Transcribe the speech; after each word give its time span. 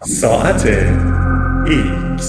ساعت 0.00 0.62
X 1.66 2.22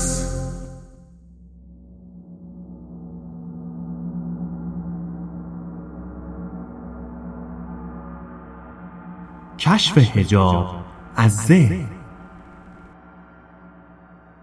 کشف 9.57 9.97
هجاب 9.97 10.67
از 11.15 11.37
ذهن. 11.37 11.89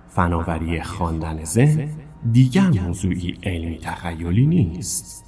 فناوری 0.08 0.82
خواندن 0.82 1.45
ذهن 1.45 1.88
دیگر 2.32 2.70
موضوعی 2.70 3.38
علمی 3.43 3.79
تخیلی 3.79 4.46
نیست. 4.46 5.25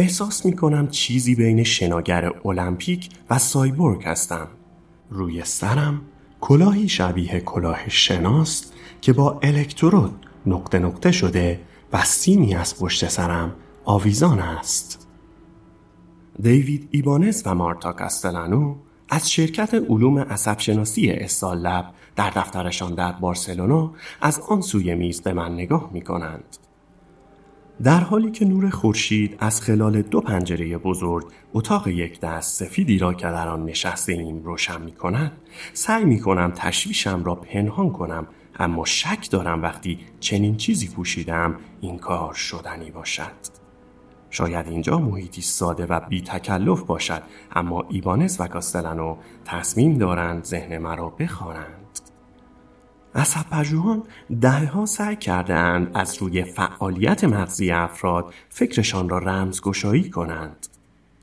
احساس 0.00 0.46
می 0.46 0.56
کنم 0.56 0.88
چیزی 0.88 1.34
بین 1.34 1.62
شناگر 1.62 2.32
المپیک 2.44 3.08
و 3.30 3.38
سایبورگ 3.38 4.04
هستم 4.04 4.48
روی 5.10 5.44
سرم 5.44 6.02
کلاهی 6.40 6.88
شبیه 6.88 7.40
کلاه 7.40 7.88
شناست 7.88 8.72
که 9.00 9.12
با 9.12 9.40
الکترود 9.42 10.26
نقطه 10.46 10.78
نقطه 10.78 11.12
شده 11.12 11.60
و 11.92 12.04
سیمی 12.04 12.54
از 12.54 12.78
پشت 12.78 13.08
سرم 13.08 13.54
آویزان 13.84 14.38
است 14.38 15.08
دیوید 16.42 16.88
ایبانز 16.90 17.42
و 17.46 17.54
مارتا 17.54 17.92
کاستلانو 17.92 18.76
از 19.08 19.30
شرکت 19.30 19.74
علوم 19.74 20.18
عصبشناسی 20.18 21.10
استال 21.10 21.58
لب 21.58 21.94
در 22.16 22.30
دفترشان 22.30 22.94
در 22.94 23.12
بارسلونا 23.12 23.94
از 24.20 24.40
آن 24.48 24.60
سوی 24.60 24.94
میز 24.94 25.22
به 25.22 25.32
من 25.32 25.54
نگاه 25.54 25.90
می 25.92 26.02
کنند. 26.02 26.69
در 27.82 28.00
حالی 28.00 28.30
که 28.30 28.44
نور 28.44 28.70
خورشید 28.70 29.36
از 29.38 29.60
خلال 29.60 30.02
دو 30.02 30.20
پنجره 30.20 30.78
بزرگ 30.78 31.26
اتاق 31.54 31.88
یک 31.88 32.20
دست 32.20 32.64
سفیدی 32.64 32.98
را 32.98 33.14
که 33.14 33.26
در 33.26 33.48
آن 33.48 33.64
نشسته 33.64 34.12
ایم 34.12 34.42
روشن 34.42 34.82
می 34.82 34.92
کند 34.92 35.32
سعی 35.72 36.04
می 36.04 36.20
کنم 36.20 36.52
تشویشم 36.56 37.24
را 37.24 37.34
پنهان 37.34 37.90
کنم 37.90 38.26
اما 38.58 38.84
شک 38.84 39.30
دارم 39.30 39.62
وقتی 39.62 39.98
چنین 40.20 40.56
چیزی 40.56 40.88
پوشیدم 40.88 41.56
این 41.80 41.98
کار 41.98 42.34
شدنی 42.34 42.90
باشد. 42.90 43.60
شاید 44.30 44.68
اینجا 44.68 44.98
محیطی 44.98 45.42
ساده 45.42 45.86
و 45.86 46.00
بی 46.00 46.22
تکلف 46.22 46.82
باشد 46.82 47.22
اما 47.52 47.86
ایبانس 47.88 48.40
و 48.40 48.46
کاستلانو 48.46 49.16
تصمیم 49.44 49.98
دارند 49.98 50.44
ذهن 50.44 50.78
مرا 50.78 51.10
بخوانند. 51.10 51.79
عصب 53.14 53.50
پژوهان 53.50 54.02
دهه 54.40 54.64
ها 54.64 54.86
سعی 54.86 55.16
کرده 55.16 55.54
اند 55.54 55.90
از 55.94 56.16
روی 56.18 56.44
فعالیت 56.44 57.24
مغزی 57.24 57.70
افراد 57.70 58.34
فکرشان 58.48 59.08
را 59.08 59.18
رمزگشایی 59.18 60.10
کنند 60.10 60.66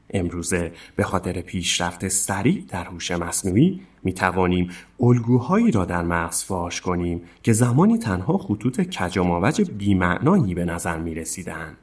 امروزه 0.09 0.71
به 0.95 1.03
خاطر 1.03 1.41
پیشرفت 1.41 2.08
سریع 2.08 2.65
در 2.67 2.83
هوش 2.83 3.11
مصنوعی 3.11 3.81
می 4.03 4.13
توانیم 4.13 4.69
الگوهایی 4.99 5.71
را 5.71 5.85
در 5.85 6.02
مغز 6.02 6.43
فاش 6.43 6.81
کنیم 6.81 7.21
که 7.43 7.53
زمانی 7.53 7.97
تنها 7.97 8.38
خطوط 8.38 8.81
کجاماوج 8.97 9.71
بیمعنایی 9.71 10.55
به 10.55 10.65
نظر 10.65 10.97
می 10.97 11.15
رسیدند. 11.15 11.77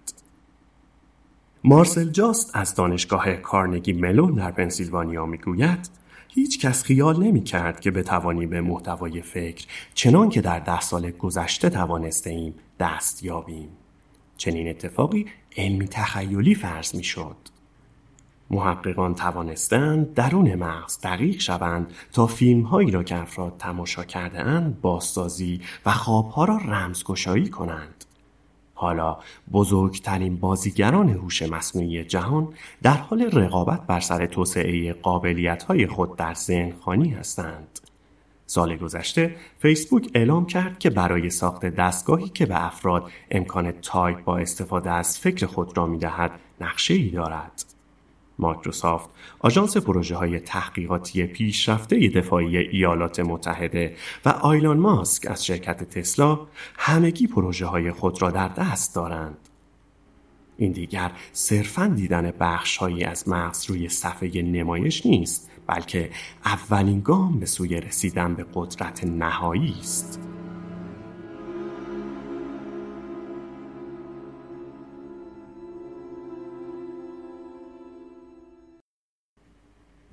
مارسل 1.65 2.11
جاست 2.11 2.51
از 2.55 2.75
دانشگاه 2.75 3.33
کارنگی 3.33 3.93
ملون 3.93 4.35
در 4.35 4.51
پنسیلوانیا 4.51 5.27
می‌گوید 5.27 5.89
هیچ 6.35 6.61
کس 6.61 6.83
خیال 6.83 7.23
نمی 7.23 7.45
کرد 7.45 7.81
که 7.81 7.91
بتوانیم 7.91 8.51
به 8.51 8.61
محتوای 8.61 9.23
فکر 9.23 9.67
چنان 9.95 10.29
که 10.29 10.41
در 10.41 10.59
ده 10.59 10.81
سال 10.81 11.11
گذشته 11.11 11.71
توانسته 11.71 12.31
ایم 12.31 12.55
دست 12.81 13.25
یابیم. 13.25 13.69
چنین 14.37 14.69
اتفاقی 14.69 15.27
علمی 15.57 15.89
تخیلی 15.89 16.55
فرض 16.55 16.95
می 16.95 17.05
شد. 17.05 17.37
محققان 18.51 19.15
توانستند 19.15 20.15
درون 20.15 20.55
مغز 20.55 21.01
دقیق 21.01 21.41
شوند 21.41 21.93
تا 22.13 22.27
فیلم 22.27 22.63
هایی 22.63 22.91
را 22.91 23.03
که 23.03 23.17
افراد 23.17 23.57
تماشا 23.59 24.05
کرده 24.05 24.41
اند 24.41 24.81
بازسازی 24.81 25.61
و 25.87 25.91
خوابها 25.91 26.45
را 26.45 26.57
رمزگشایی 26.57 27.49
کنند. 27.49 28.04
حالا 28.85 29.17
بزرگترین 29.53 30.37
بازیگران 30.37 31.09
هوش 31.09 31.43
مصنوعی 31.43 32.05
جهان 32.05 32.49
در 32.83 32.97
حال 32.97 33.23
رقابت 33.23 33.87
بر 33.87 34.01
سر 34.01 34.27
توسعه 34.27 34.93
قابلیت 34.93 35.63
های 35.63 35.87
خود 35.87 36.17
در 36.17 36.35
ذهن 36.35 36.73
خوانی 36.81 37.09
هستند. 37.09 37.81
سال 38.47 38.77
گذشته 38.77 39.37
فیسبوک 39.59 40.11
اعلام 40.15 40.47
کرد 40.47 40.79
که 40.79 40.91
برای 40.91 41.31
ساخت 41.31 41.67
دستگاهی 41.67 42.29
که 42.29 42.47
به 42.47 42.67
افراد 42.67 43.11
امکان 43.31 43.73
تایپ 43.73 44.25
با 44.25 44.39
استفاده 44.39 44.91
از 44.91 45.19
فکر 45.19 45.47
خود 45.47 45.77
را 45.77 45.87
می 45.87 45.99
دهد 45.99 46.31
نقشه 46.61 46.95
ای 46.95 47.11
دارد. 47.11 47.74
مایکروسافت 48.39 49.11
آژانس 49.39 49.77
پروژه 49.77 50.17
های 50.17 50.41
تحقیقاتی 50.41 51.27
پیشرفته 51.27 52.09
دفاعی 52.09 52.57
ایالات 52.57 53.21
متحده 53.21 53.97
و 54.25 54.29
ایلان 54.29 54.79
ماسک 54.79 55.31
از 55.31 55.47
شرکت 55.47 55.85
تسلا 55.85 56.41
همگی 56.77 57.27
پروژه 57.27 57.67
های 57.67 57.93
خود 57.93 58.23
را 58.23 58.31
در 58.31 58.49
دست 58.49 58.95
دارند. 58.95 59.49
این 60.57 60.73
دیگر 60.73 61.13
صرفا 61.33 61.87
دیدن 61.87 62.33
بخش 62.41 62.77
هایی 62.77 63.05
از 63.05 63.29
مغز 63.29 63.71
روی 63.71 63.89
صفحه 63.89 64.43
نمایش 64.43 65.07
نیست 65.07 65.51
بلکه 65.67 66.11
اولین 66.45 67.01
گام 67.01 67.41
به 67.41 67.47
سوی 67.47 67.81
رسیدن 67.81 68.35
به 68.35 68.47
قدرت 68.55 69.05
نهایی 69.05 69.75
است. 69.81 70.34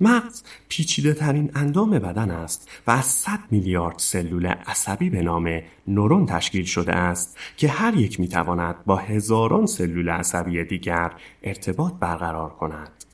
مغز 0.02 0.42
پیچیده 0.68 1.14
ترین 1.14 1.50
اندام 1.54 1.90
بدن 1.90 2.30
است 2.30 2.70
و 2.86 2.90
از 2.90 3.04
100 3.04 3.38
میلیارد 3.50 3.98
سلول 3.98 4.46
عصبی 4.46 5.10
به 5.10 5.22
نام 5.22 5.60
نورون 5.88 6.26
تشکیل 6.26 6.64
شده 6.64 6.92
است 6.92 7.38
که 7.56 7.68
هر 7.68 7.94
یک 7.94 8.20
می 8.20 8.28
تواند 8.28 8.84
با 8.84 8.96
هزاران 8.96 9.66
سلول 9.66 10.08
عصبی 10.08 10.64
دیگر 10.64 11.12
ارتباط 11.42 11.92
برقرار 12.00 12.50
کند. 12.50 13.04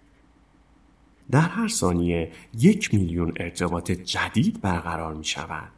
در 1.30 1.40
هر 1.40 1.68
ثانیه 1.68 2.32
یک 2.58 2.94
میلیون 2.94 3.32
ارتباط 3.36 3.90
جدید 3.90 4.60
برقرار 4.60 5.14
می 5.14 5.24
شود. 5.24 5.72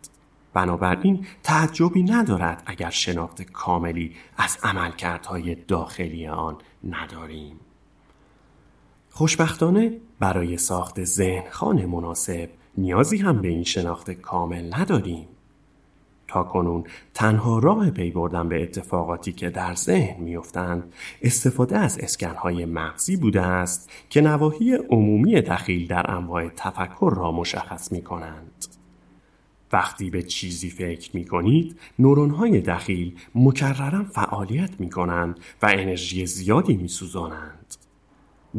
بنابراین 0.55 1.27
تعجبی 1.43 2.03
ندارد 2.03 2.63
اگر 2.67 2.91
شناخت 2.91 3.43
کاملی 3.43 4.17
از 4.37 4.59
عملکردهای 4.63 5.55
داخلی 5.55 6.27
آن 6.27 6.59
نداریم. 6.85 7.61
خوشبختانه 9.11 9.97
برای 10.21 10.57
ساخت 10.57 11.05
ذهن 11.05 11.87
مناسب 11.87 12.49
نیازی 12.79 13.17
هم 13.17 13.43
به 13.43 13.49
این 13.49 13.65
شناخت 13.65 14.11
کامل 14.11 14.75
نداریم. 14.75 15.29
تا 16.29 16.43
کنون 16.43 16.85
تنها 17.15 17.59
راه 17.59 17.91
پی 17.91 18.11
بردن 18.11 18.49
به 18.49 18.63
اتفاقاتی 18.63 19.33
که 19.33 19.51
در 19.51 19.75
ذهن 19.75 20.23
میافتند 20.23 20.93
استفاده 21.23 21.79
از 21.79 21.99
اسکنهای 21.99 22.65
مغزی 22.65 23.17
بوده 23.17 23.43
است 23.43 23.91
که 24.11 24.21
نواحی 24.21 24.75
عمومی 24.75 25.41
دخیل 25.41 25.87
در 25.87 26.11
انواع 26.11 26.49
تفکر 26.49 27.13
را 27.17 27.33
مشخص 27.33 27.93
می 27.93 28.03
کنند. 28.03 28.67
وقتی 29.73 30.11
به 30.11 30.23
چیزی 30.23 30.71
فکر 30.71 31.17
می 31.17 31.25
کنید 31.25 31.81
نورون 31.99 32.51
دخیل 32.61 33.19
مکررا 33.35 34.05
فعالیت 34.05 34.81
می 34.81 34.91
کنند 34.91 35.41
و 35.63 35.67
انرژی 35.67 36.27
زیادی 36.27 36.77
می 36.77 36.89
سوزانند. 36.89 37.60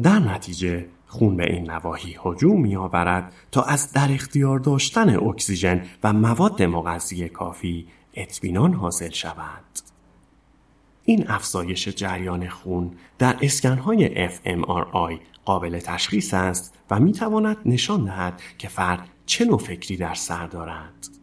در 0.02 0.18
نتیجه 0.18 0.86
خون 1.06 1.36
به 1.36 1.52
این 1.52 1.70
نواحی 1.70 2.16
هجوم 2.24 2.60
می 2.60 2.76
آورد 2.76 3.32
تا 3.50 3.62
از 3.62 3.92
در 3.92 4.12
اختیار 4.12 4.58
داشتن 4.58 5.16
اکسیژن 5.16 5.84
و 6.04 6.12
مواد 6.12 6.62
مغذی 6.62 7.28
کافی 7.28 7.86
اطمینان 8.14 8.72
حاصل 8.74 9.10
شود. 9.10 9.64
این 11.04 11.28
افزایش 11.28 11.88
جریان 11.88 12.48
خون 12.48 12.90
در 13.18 13.36
اسکنهای 13.42 14.28
fMRI 14.28 15.20
قابل 15.44 15.78
تشخیص 15.78 16.34
است 16.34 16.74
و 16.90 17.00
می 17.00 17.12
تواند 17.12 17.56
نشان 17.64 18.04
دهد 18.04 18.40
که 18.58 18.68
فرد 18.68 19.08
چه 19.26 19.44
نوع 19.44 19.58
فکری 19.58 19.96
در 19.96 20.14
سر 20.14 20.46
دارد. 20.46 21.21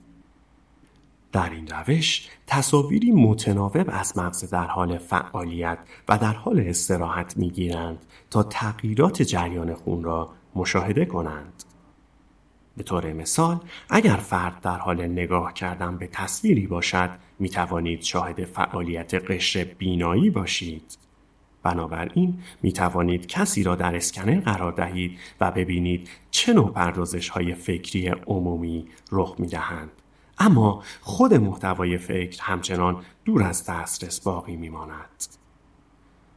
در 1.31 1.49
این 1.49 1.67
روش 1.67 2.29
تصاویری 2.47 3.11
متناوب 3.11 3.85
از 3.87 4.17
مغز 4.17 4.49
در 4.49 4.67
حال 4.67 4.97
فعالیت 4.97 5.77
و 6.09 6.17
در 6.17 6.33
حال 6.33 6.59
استراحت 6.59 7.37
می‌گیرند 7.37 8.05
تا 8.29 8.43
تغییرات 8.43 9.21
جریان 9.21 9.73
خون 9.73 10.03
را 10.03 10.29
مشاهده 10.55 11.05
کنند. 11.05 11.63
به 12.77 12.83
طور 12.83 13.13
مثال 13.13 13.59
اگر 13.89 14.15
فرد 14.15 14.61
در 14.61 14.77
حال 14.77 15.07
نگاه 15.07 15.53
کردن 15.53 15.97
به 15.97 16.07
تصویری 16.07 16.67
باشد 16.67 17.09
می 17.39 17.49
توانید 17.49 18.01
شاهد 18.01 18.43
فعالیت 18.43 19.13
قشر 19.31 19.63
بینایی 19.63 20.29
باشید. 20.29 20.97
بنابراین 21.63 22.39
می 22.61 22.71
توانید 22.71 23.27
کسی 23.27 23.63
را 23.63 23.75
در 23.75 23.95
اسکنر 23.95 24.39
قرار 24.39 24.71
دهید 24.71 25.19
و 25.41 25.51
ببینید 25.51 26.09
چه 26.31 26.53
نوع 26.53 26.71
پردازش 26.71 27.29
های 27.29 27.53
فکری 27.53 28.07
عمومی 28.07 28.87
رخ 29.11 29.35
می 29.39 29.47
دهند. 29.47 29.98
اما 30.39 30.83
خود 31.01 31.33
محتوای 31.33 31.97
فکر 31.97 32.41
همچنان 32.41 33.03
دور 33.25 33.43
از 33.43 33.65
دسترس 33.65 34.19
باقی 34.19 34.55
میماند 34.55 35.39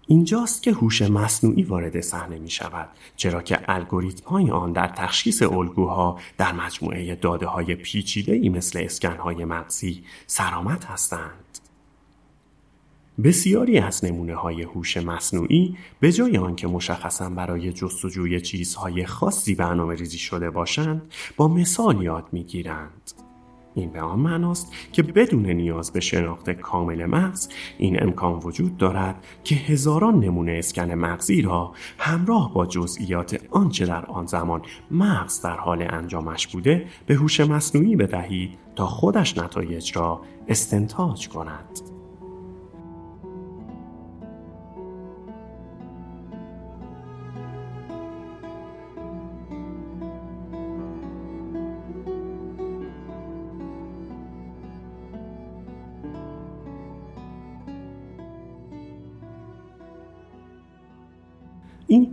اینجاست 0.07 0.63
که 0.63 0.73
هوش 0.73 1.03
مصنوعی 1.03 1.63
وارد 1.63 2.01
صحنه 2.01 2.39
می 2.39 2.51
شود 2.51 2.89
چرا 3.17 3.43
که 3.43 3.59
الگوریتم 3.69 4.29
های 4.31 4.51
آن 4.51 4.73
در 4.73 4.89
تشخیص 4.89 5.43
الگوها 5.43 6.19
در 6.39 6.53
مجموعه 6.53 7.15
داده 7.15 7.47
های 7.47 7.75
پیچیده 7.75 8.33
ای 8.33 8.49
مثل 8.49 8.79
اسکن 8.83 9.17
های 9.17 9.45
مغزی 9.45 10.05
سرامت 10.27 10.85
هستند. 10.85 11.59
بسیاری 13.25 13.79
از 13.79 14.05
نمونه 14.05 14.35
های 14.35 14.63
هوش 14.63 14.97
مصنوعی 14.97 15.77
به 16.01 16.13
جای 16.13 16.37
آنکه 16.39 16.67
مشخصا 16.67 17.31
برای 17.31 17.73
جستجوی 17.73 18.41
چیزهای 18.41 19.07
خاصی 19.07 19.55
برنامه 19.55 19.95
ریزی 19.95 20.19
شده 20.19 20.51
باشند 20.51 21.13
با 21.37 21.49
مثال 21.49 22.03
یاد 22.03 22.25
می 22.33 22.45
گیرند. 22.45 23.13
این 23.75 23.91
به 23.91 24.01
آن 24.01 24.19
معناست 24.19 24.73
که 24.93 25.03
بدون 25.03 25.47
نیاز 25.47 25.93
به 25.93 26.01
شناخت 26.01 26.51
کامل 26.51 27.07
مغز 27.07 27.49
این 27.79 28.03
امکان 28.03 28.41
وجود 28.45 28.77
دارد 28.77 29.25
که 29.45 29.55
هزاران 29.55 30.21
نمونه 30.21 30.53
اسکن 30.53 30.91
مغزی 30.91 31.43
را 31.43 31.73
همراه 31.99 32.55
با 32.55 32.67
جزئیات 32.67 33.41
آنچه 33.51 33.87
در 33.87 34.07
آن 34.07 34.27
زمان 34.27 34.63
مغز 34.91 35.43
در 35.43 35.57
حال 35.57 35.87
انجامش 35.91 36.47
بوده 36.47 36.87
به 37.07 37.15
هوش 37.15 37.41
مصنوعی 37.41 37.97
بدهید 37.97 38.59
تا 38.77 38.87
خودش 38.87 39.39
نتایج 39.39 39.97
را 39.97 40.21
استنتاج 40.49 41.29
کند. 41.29 41.92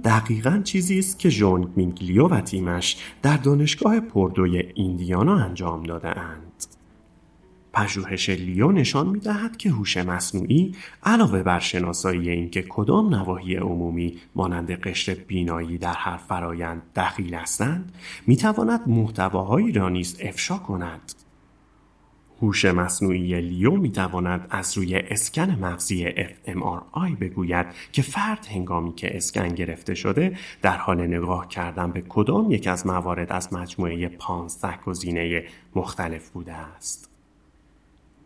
دقیقا 0.10 0.62
چیزی 0.64 1.00
است 1.00 1.20
که 1.20 1.30
ژونگ 1.30 1.68
مینگلیو 1.76 2.28
و 2.28 2.42
تیمش 2.42 2.98
در 3.22 3.38
دانشگاه 3.38 4.00
پردوی 4.00 4.64
ایندیانا 4.76 5.36
انجام 5.36 5.84
داده 5.84 6.20
اند. 6.20 6.66
پژوهش 7.74 8.30
لیو 8.30 8.72
نشان 8.72 9.10
می 9.10 9.20
دهد 9.20 9.58
که 9.58 9.70
هوش 9.70 9.98
مصنوعی 9.98 10.76
علاوه 11.04 11.44
بر 11.44 11.60
شناسایی 11.60 12.30
اینکه 12.30 12.66
کدام 12.70 13.16
نواحی 13.16 13.56
عمومی 13.56 14.18
مانند 14.36 14.72
قشر 14.72 15.14
بینایی 15.14 15.78
در 15.78 15.96
هر 15.98 16.18
فرایند 16.18 16.82
دخیل 16.96 17.36
هستند 17.36 17.94
می 18.28 18.38
تواند 18.38 18.88
محتواهایی 18.88 19.72
را 19.72 19.90
نیز 19.90 20.18
افشا 20.22 20.58
کند 20.58 21.14
هوش 22.42 22.66
مصنوعی 22.66 23.42
لیو 23.42 23.72
می 23.72 23.92
تواند 23.92 24.48
از 24.50 24.78
روی 24.78 24.96
اسکن 24.96 25.50
مغزی 25.50 26.12
fMRI 26.12 27.18
بگوید 27.22 27.66
که 27.92 28.02
فرد 28.02 28.48
هنگامی 28.52 28.94
که 28.94 29.18
اسکن 29.18 29.48
گرفته 29.48 29.96
شده 29.96 30.38
در 30.62 30.78
حال 30.78 31.08
نگاه 31.08 31.48
کردن 31.48 31.92
به 31.92 32.04
کدام 32.10 32.52
یک 32.52 32.68
از 32.68 32.88
موارد 32.88 33.32
از 33.32 33.54
مجموعه 33.54 34.10
15 34.10 34.78
گزینه 34.86 35.44
مختلف 35.76 36.30
بوده 36.30 36.54
است. 36.54 37.10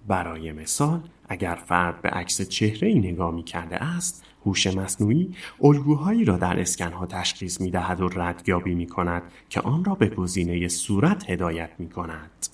برای 0.07 0.51
مثال 0.51 1.01
اگر 1.27 1.55
فرد 1.65 2.01
به 2.01 2.09
عکس 2.09 2.41
چهره 2.41 2.87
ای 2.87 2.99
نگاه 2.99 3.31
می 3.31 3.43
کرده 3.43 3.83
است 3.83 4.25
هوش 4.45 4.67
مصنوعی 4.67 5.35
الگوهایی 5.63 6.25
را 6.25 6.37
در 6.37 6.59
اسکنها 6.59 7.05
تشخیص 7.05 7.61
می 7.61 7.71
دهد 7.71 8.01
و 8.01 8.09
ردیابی 8.09 8.75
می 8.75 8.87
کند 8.87 9.23
که 9.49 9.61
آن 9.61 9.85
را 9.85 9.95
به 9.95 10.07
گزینه 10.07 10.67
صورت 10.67 11.29
هدایت 11.29 11.71
می 11.79 11.89
کند. 11.89 12.52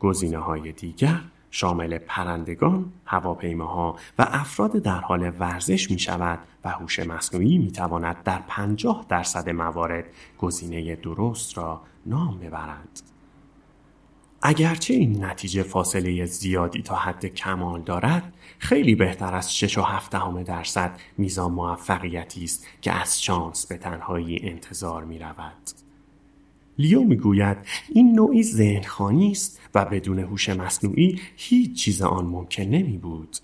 گزینه 0.00 0.38
های 0.38 0.72
دیگر 0.72 1.20
شامل 1.50 1.98
پرندگان، 1.98 2.92
هواپیماها 3.04 3.96
و 4.18 4.26
افراد 4.28 4.72
در 4.72 5.00
حال 5.00 5.32
ورزش 5.38 5.90
می 5.90 5.98
شود 5.98 6.38
و 6.64 6.68
هوش 6.68 6.98
مصنوعی 6.98 7.58
می 7.58 7.72
تواند 7.72 8.22
در 8.22 8.42
50 8.48 9.06
درصد 9.08 9.50
موارد 9.50 10.04
گزینه 10.38 10.96
درست 10.96 11.58
را 11.58 11.82
نام 12.06 12.38
ببرد. 12.38 13.02
اگرچه 14.42 14.94
این 14.94 15.24
نتیجه 15.24 15.62
فاصله 15.62 16.24
زیادی 16.24 16.82
تا 16.82 16.96
حد 16.96 17.26
کمال 17.26 17.82
دارد 17.82 18.34
خیلی 18.58 18.94
بهتر 18.94 19.34
از 19.34 19.56
6 19.56 19.78
و 19.78 19.82
7 19.82 20.44
درصد 20.44 21.00
میزان 21.18 21.52
موفقیتی 21.52 22.44
است 22.44 22.66
که 22.80 22.92
از 22.92 23.22
شانس 23.22 23.66
به 23.66 23.76
تنهایی 23.76 24.40
انتظار 24.42 25.04
می 25.04 25.18
رود. 25.18 25.87
لیو 26.78 27.02
می‌گوید 27.02 27.56
این 27.88 28.14
نوعی 28.14 28.42
ذهنخانی 28.42 29.30
است 29.30 29.60
و 29.74 29.84
بدون 29.84 30.18
هوش 30.18 30.48
مصنوعی 30.48 31.20
هیچ 31.36 31.84
چیز 31.84 32.02
آن 32.02 32.26
ممکن 32.26 32.62
نمی 32.62 32.98
بود. 32.98 33.36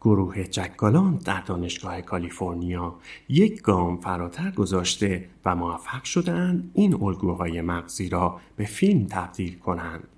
گروه 0.00 0.44
جکگالاند 0.44 1.24
در 1.24 1.40
دانشگاه 1.40 2.02
کالیفرنیا 2.02 2.94
یک 3.28 3.62
گام 3.62 4.00
فراتر 4.00 4.50
گذاشته 4.50 5.28
و 5.44 5.54
موفق 5.56 6.04
شدند 6.04 6.70
این 6.74 6.94
الگوهای 7.02 7.60
مغزی 7.60 8.08
را 8.08 8.40
به 8.56 8.64
فیلم 8.64 9.06
تبدیل 9.06 9.58
کنند. 9.58 10.08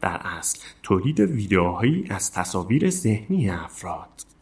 در 0.00 0.20
اصل 0.24 0.58
تولید 0.82 1.20
ویدیوهایی 1.20 2.04
از 2.10 2.32
تصاویر 2.32 2.90
ذهنی 2.90 3.50
افراد 3.50 4.33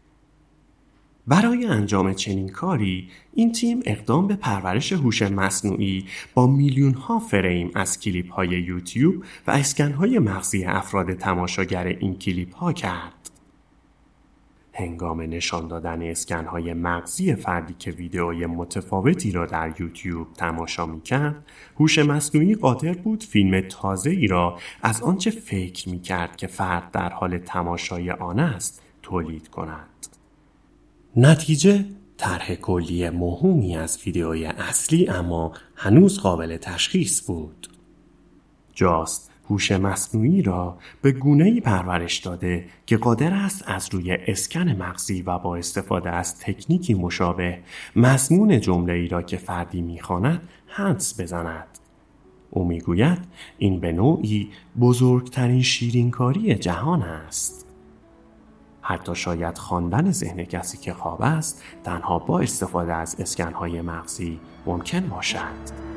برای 1.27 1.67
انجام 1.67 2.13
چنین 2.13 2.49
کاری 2.49 3.11
این 3.35 3.53
تیم 3.53 3.81
اقدام 3.85 4.27
به 4.27 4.37
پرورش 4.37 4.93
هوش 4.93 5.23
مصنوعی 5.23 6.07
با 6.35 6.47
میلیون 6.47 6.95
ها 6.95 7.19
فریم 7.19 7.71
از 7.75 8.01
کلیپ 8.01 8.33
های 8.33 8.49
یوتیوب 8.49 9.25
و 9.47 9.51
اسکن 9.51 9.93
های 9.93 10.19
مغزی 10.19 10.65
افراد 10.65 11.15
تماشاگر 11.15 11.87
این 11.87 12.19
کلیپ 12.19 12.55
ها 12.55 12.73
کرد. 12.73 13.31
هنگام 14.75 15.21
نشان 15.21 15.69
دادن 15.69 16.03
اسکن 16.03 16.45
های 16.45 16.75
مغزی 16.75 17.35
فردی 17.35 17.75
که 17.79 17.91
ویدئوی 17.91 18.47
متفاوتی 18.47 19.33
را 19.33 19.47
در 19.47 19.75
یوتیوب 19.81 20.33
تماشا 20.33 20.87
می 20.87 21.01
کرد، 21.01 21.45
هوش 21.81 21.99
مصنوعی 21.99 22.55
قادر 22.55 22.93
بود 22.93 23.23
فیلم 23.23 23.61
تازه 23.61 24.11
ای 24.11 24.27
را 24.27 24.59
از 24.83 25.03
آنچه 25.03 25.31
فکر 25.31 25.89
می 25.89 26.01
کرد 26.01 26.37
که 26.37 26.47
فرد 26.47 26.91
در 26.91 27.13
حال 27.13 27.39
تماشای 27.39 28.11
آن 28.11 28.39
است 28.39 28.83
تولید 29.03 29.49
کند. 29.49 30.12
نتیجه 31.17 31.85
طرح 32.17 32.55
کلی 32.55 33.11
مهمی 33.11 33.76
از 33.76 33.99
ویدیوی 34.06 34.47
اصلی 34.47 35.09
اما 35.09 35.53
هنوز 35.76 36.20
قابل 36.20 36.56
تشخیص 36.56 37.26
بود. 37.26 37.69
جاست 38.75 39.31
هوش 39.50 39.73
مصنوعی 39.73 40.43
را 40.43 40.79
به 41.03 41.12
گونه 41.12 41.61
پرورش 41.61 42.19
داده 42.19 42.64
که 42.87 42.97
قادر 42.97 43.32
است 43.32 43.64
از 43.67 43.88
روی 43.93 44.12
اسکن 44.12 44.69
مغزی 44.69 45.23
و 45.23 45.38
با 45.38 45.56
استفاده 45.56 46.10
از 46.10 46.41
تکنیکی 46.41 46.94
مشابه 46.94 47.58
مضمون 47.96 48.60
جمله 48.60 48.93
ای 48.93 49.08
را 49.08 49.22
که 49.22 49.37
فردی 49.37 49.81
می‌خواند 49.81 50.48
حدس 50.67 51.20
بزند. 51.20 51.79
او 52.51 52.65
می‌گوید 52.65 53.19
این 53.58 53.81
به 53.81 53.93
نوعی 53.93 54.51
بزرگترین 54.81 55.63
شیرینکاری 55.63 56.55
جهان 56.55 57.03
است. 57.03 57.71
حتی 58.82 59.15
شاید 59.15 59.58
خواندن 59.58 60.10
ذهن 60.10 60.44
کسی 60.44 60.79
که 60.79 60.94
خواب 60.94 61.22
است 61.22 61.62
تنها 61.84 62.19
با 62.19 62.41
استفاده 62.41 62.94
از 62.94 63.17
اسکنهای 63.20 63.81
مغزی 63.81 64.41
ممکن 64.67 65.08
باشد. 65.08 65.92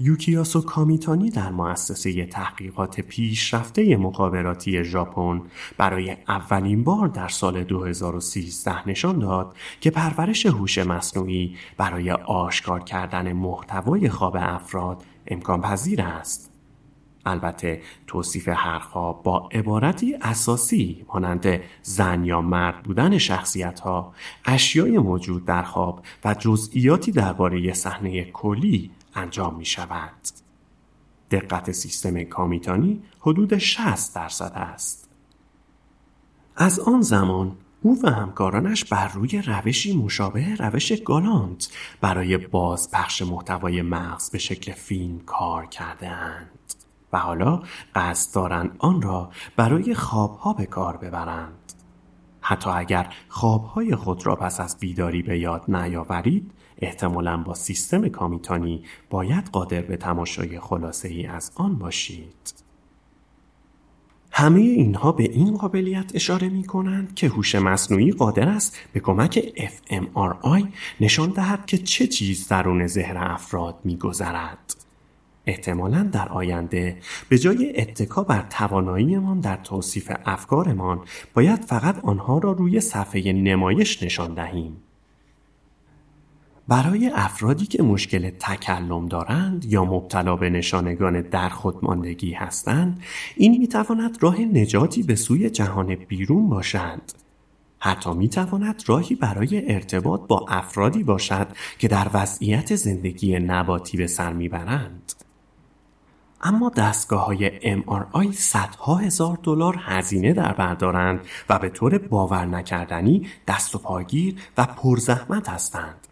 یوکیاسو 0.00 0.60
کامیتانی 0.60 1.30
در 1.30 1.50
مؤسسه 1.50 2.26
تحقیقات 2.26 3.00
پیشرفته 3.00 3.96
مخابراتی 3.96 4.84
ژاپن 4.84 5.42
برای 5.78 6.16
اولین 6.28 6.84
بار 6.84 7.08
در 7.08 7.28
سال 7.28 7.64
2013 7.64 8.88
نشان 8.88 9.18
داد 9.18 9.56
که 9.80 9.90
پرورش 9.90 10.46
هوش 10.46 10.78
مصنوعی 10.78 11.56
برای 11.76 12.10
آشکار 12.10 12.80
کردن 12.80 13.32
محتوای 13.32 14.08
خواب 14.08 14.36
افراد 14.40 15.04
امکان 15.26 15.60
پذیر 15.60 16.02
است. 16.02 16.50
البته 17.26 17.82
توصیف 18.06 18.48
هر 18.48 18.78
خواب 18.78 19.22
با 19.22 19.48
عبارتی 19.52 20.14
اساسی 20.22 21.04
مانند 21.14 21.60
زن 21.82 22.24
یا 22.24 22.40
مرد 22.40 22.82
بودن 22.82 23.18
شخصیت 23.18 23.80
ها، 23.80 24.12
اشیای 24.44 24.98
موجود 24.98 25.44
در 25.44 25.62
خواب 25.62 26.04
و 26.24 26.34
جزئیاتی 26.34 27.12
درباره 27.12 27.72
صحنه 27.72 28.24
کلی 28.24 28.90
انجام 29.14 29.56
می 29.56 29.64
شود. 29.64 30.12
دقت 31.30 31.72
سیستم 31.72 32.24
کامیتانی 32.24 33.02
حدود 33.20 33.58
60 33.58 34.14
درصد 34.14 34.52
است. 34.54 35.08
از 36.56 36.80
آن 36.80 37.02
زمان 37.02 37.56
او 37.82 38.00
و 38.02 38.10
همکارانش 38.10 38.84
بر 38.84 39.08
روی 39.08 39.42
روشی 39.42 39.96
مشابه 39.96 40.54
روش 40.54 40.92
گالانت 40.92 41.68
برای 42.00 42.38
بازپخش 42.38 43.22
محتوای 43.22 43.82
مغز 43.82 44.30
به 44.30 44.38
شکل 44.38 44.72
فیلم 44.72 45.18
کار 45.18 45.66
کرده 45.66 46.08
اند 46.08 46.74
و 47.12 47.18
حالا 47.18 47.62
قصد 47.94 48.34
دارند 48.34 48.76
آن 48.78 49.02
را 49.02 49.30
برای 49.56 49.94
خوابها 49.94 50.52
به 50.52 50.66
کار 50.66 50.96
ببرند. 50.96 51.72
حتی 52.40 52.70
اگر 52.70 53.14
خوابهای 53.28 53.94
خود 53.94 54.26
را 54.26 54.36
پس 54.36 54.60
از 54.60 54.78
بیداری 54.78 55.22
به 55.22 55.38
یاد 55.38 55.64
نیاورید 55.68 56.50
احتمالا 56.78 57.36
با 57.36 57.54
سیستم 57.54 58.08
کامیتانی 58.08 58.84
باید 59.10 59.48
قادر 59.52 59.80
به 59.82 59.96
تماشای 59.96 60.60
خلاصه 60.60 61.08
ای 61.08 61.26
از 61.26 61.52
آن 61.54 61.78
باشید. 61.78 62.64
همه 64.36 64.60
اینها 64.60 65.12
به 65.12 65.24
این 65.24 65.56
قابلیت 65.56 66.10
اشاره 66.14 66.48
می 66.48 66.64
کنند 66.64 67.14
که 67.14 67.28
هوش 67.28 67.54
مصنوعی 67.54 68.12
قادر 68.12 68.48
است 68.48 68.78
به 68.92 69.00
کمک 69.00 69.40
fMRI 69.56 70.64
نشان 71.00 71.30
دهد 71.30 71.66
که 71.66 71.78
چه 71.78 72.06
چیز 72.06 72.48
درون 72.48 72.86
ذهن 72.86 73.16
افراد 73.16 73.78
می 73.84 73.96
گذرد. 73.96 74.74
احتمالا 75.46 76.02
در 76.02 76.28
آینده 76.28 76.98
به 77.28 77.38
جای 77.38 77.80
اتکا 77.80 78.22
بر 78.22 78.46
تواناییمان 78.50 79.40
در 79.40 79.56
توصیف 79.56 80.12
افکارمان 80.24 81.00
باید 81.34 81.60
فقط 81.64 82.04
آنها 82.04 82.38
را 82.38 82.52
روی 82.52 82.80
صفحه 82.80 83.32
نمایش 83.32 84.02
نشان 84.02 84.34
دهیم. 84.34 84.76
برای 86.68 87.10
افرادی 87.14 87.66
که 87.66 87.82
مشکل 87.82 88.30
تکلم 88.30 89.06
دارند 89.06 89.64
یا 89.64 89.84
مبتلا 89.84 90.36
به 90.36 90.50
نشانگان 90.50 91.20
در 91.20 91.48
خودماندگی 91.48 92.32
هستند 92.32 93.02
این 93.36 93.58
می‌تواند 93.58 94.18
راه 94.20 94.40
نجاتی 94.40 95.02
به 95.02 95.14
سوی 95.14 95.50
جهان 95.50 95.94
بیرون 95.94 96.48
باشد. 96.48 97.00
حتی 97.78 98.12
می‌تواند 98.12 98.82
راهی 98.86 99.14
برای 99.14 99.74
ارتباط 99.74 100.20
با 100.28 100.46
افرادی 100.48 101.04
باشد 101.04 101.46
که 101.78 101.88
در 101.88 102.10
وضعیت 102.14 102.76
زندگی 102.76 103.38
نباتی 103.38 103.96
به 103.96 104.06
سر 104.06 104.32
می‌برند. 104.32 105.12
اما 106.42 106.72
دستگاه 106.76 107.26
های 107.26 107.60
MRI 107.82 108.32
صدها 108.32 108.96
هزار 108.96 109.38
دلار 109.42 109.76
هزینه 109.80 110.32
در 110.32 110.52
بردارند 110.52 111.20
و 111.48 111.58
به 111.58 111.68
طور 111.68 111.98
باور 111.98 112.46
نکردنی 112.46 113.26
دست 113.48 113.74
و 113.74 113.78
پاگیر 113.78 114.34
و 114.58 114.66
پرزحمت 114.66 115.48
هستند. 115.48 116.06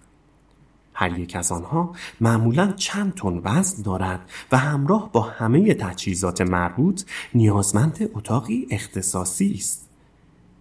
هر 1.03 1.19
یک 1.19 1.37
از 1.37 1.53
آنها 1.53 1.93
معمولا 2.21 2.73
چند 2.73 3.15
تن 3.15 3.41
وزن 3.45 3.83
دارد 3.83 4.31
و 4.53 4.57
همراه 4.57 5.13
با 5.13 5.21
همه 5.21 5.75
تجهیزات 5.75 6.41
مربوط 6.41 7.03
نیازمند 7.35 8.11
اتاقی 8.15 8.67
اختصاصی 8.71 9.55
است 9.55 9.89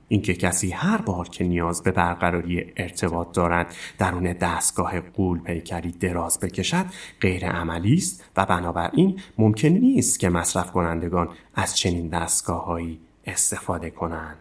اینکه 0.08 0.34
کسی 0.34 0.72
هر 0.72 0.98
بار 0.98 1.30
که 1.30 1.44
نیاز 1.44 1.84
به 1.84 1.92
برقراری 1.92 2.74
ارتباط 2.78 3.36
دارد 3.36 3.76
درون 3.98 4.34
دستگاه 4.34 5.00
قول 5.00 5.40
پیکری 5.40 5.92
دراز 5.92 6.40
بکشد 6.40 6.86
غیر 7.22 7.50
عملی 7.50 7.96
است 7.96 8.24
و 8.38 8.46
بنابراین 8.46 9.20
ممکن 9.38 9.68
نیست 9.68 10.20
که 10.20 10.30
مصرف 10.30 10.72
کنندگان 10.72 11.30
از 11.56 11.78
چنین 11.78 12.08
دستگاههایی 12.08 13.00
استفاده 13.26 13.90
کنند. 13.90 14.41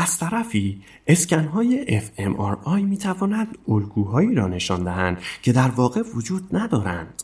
از 0.00 0.18
طرفی 0.18 0.82
اسکنهای 1.06 2.00
fMRI 2.00 2.82
می 2.82 2.98
تواند 2.98 3.58
الگوهایی 3.68 4.34
را 4.34 4.48
نشان 4.48 4.84
دهند 4.84 5.18
که 5.42 5.52
در 5.52 5.68
واقع 5.68 6.02
وجود 6.14 6.56
ندارند. 6.56 7.22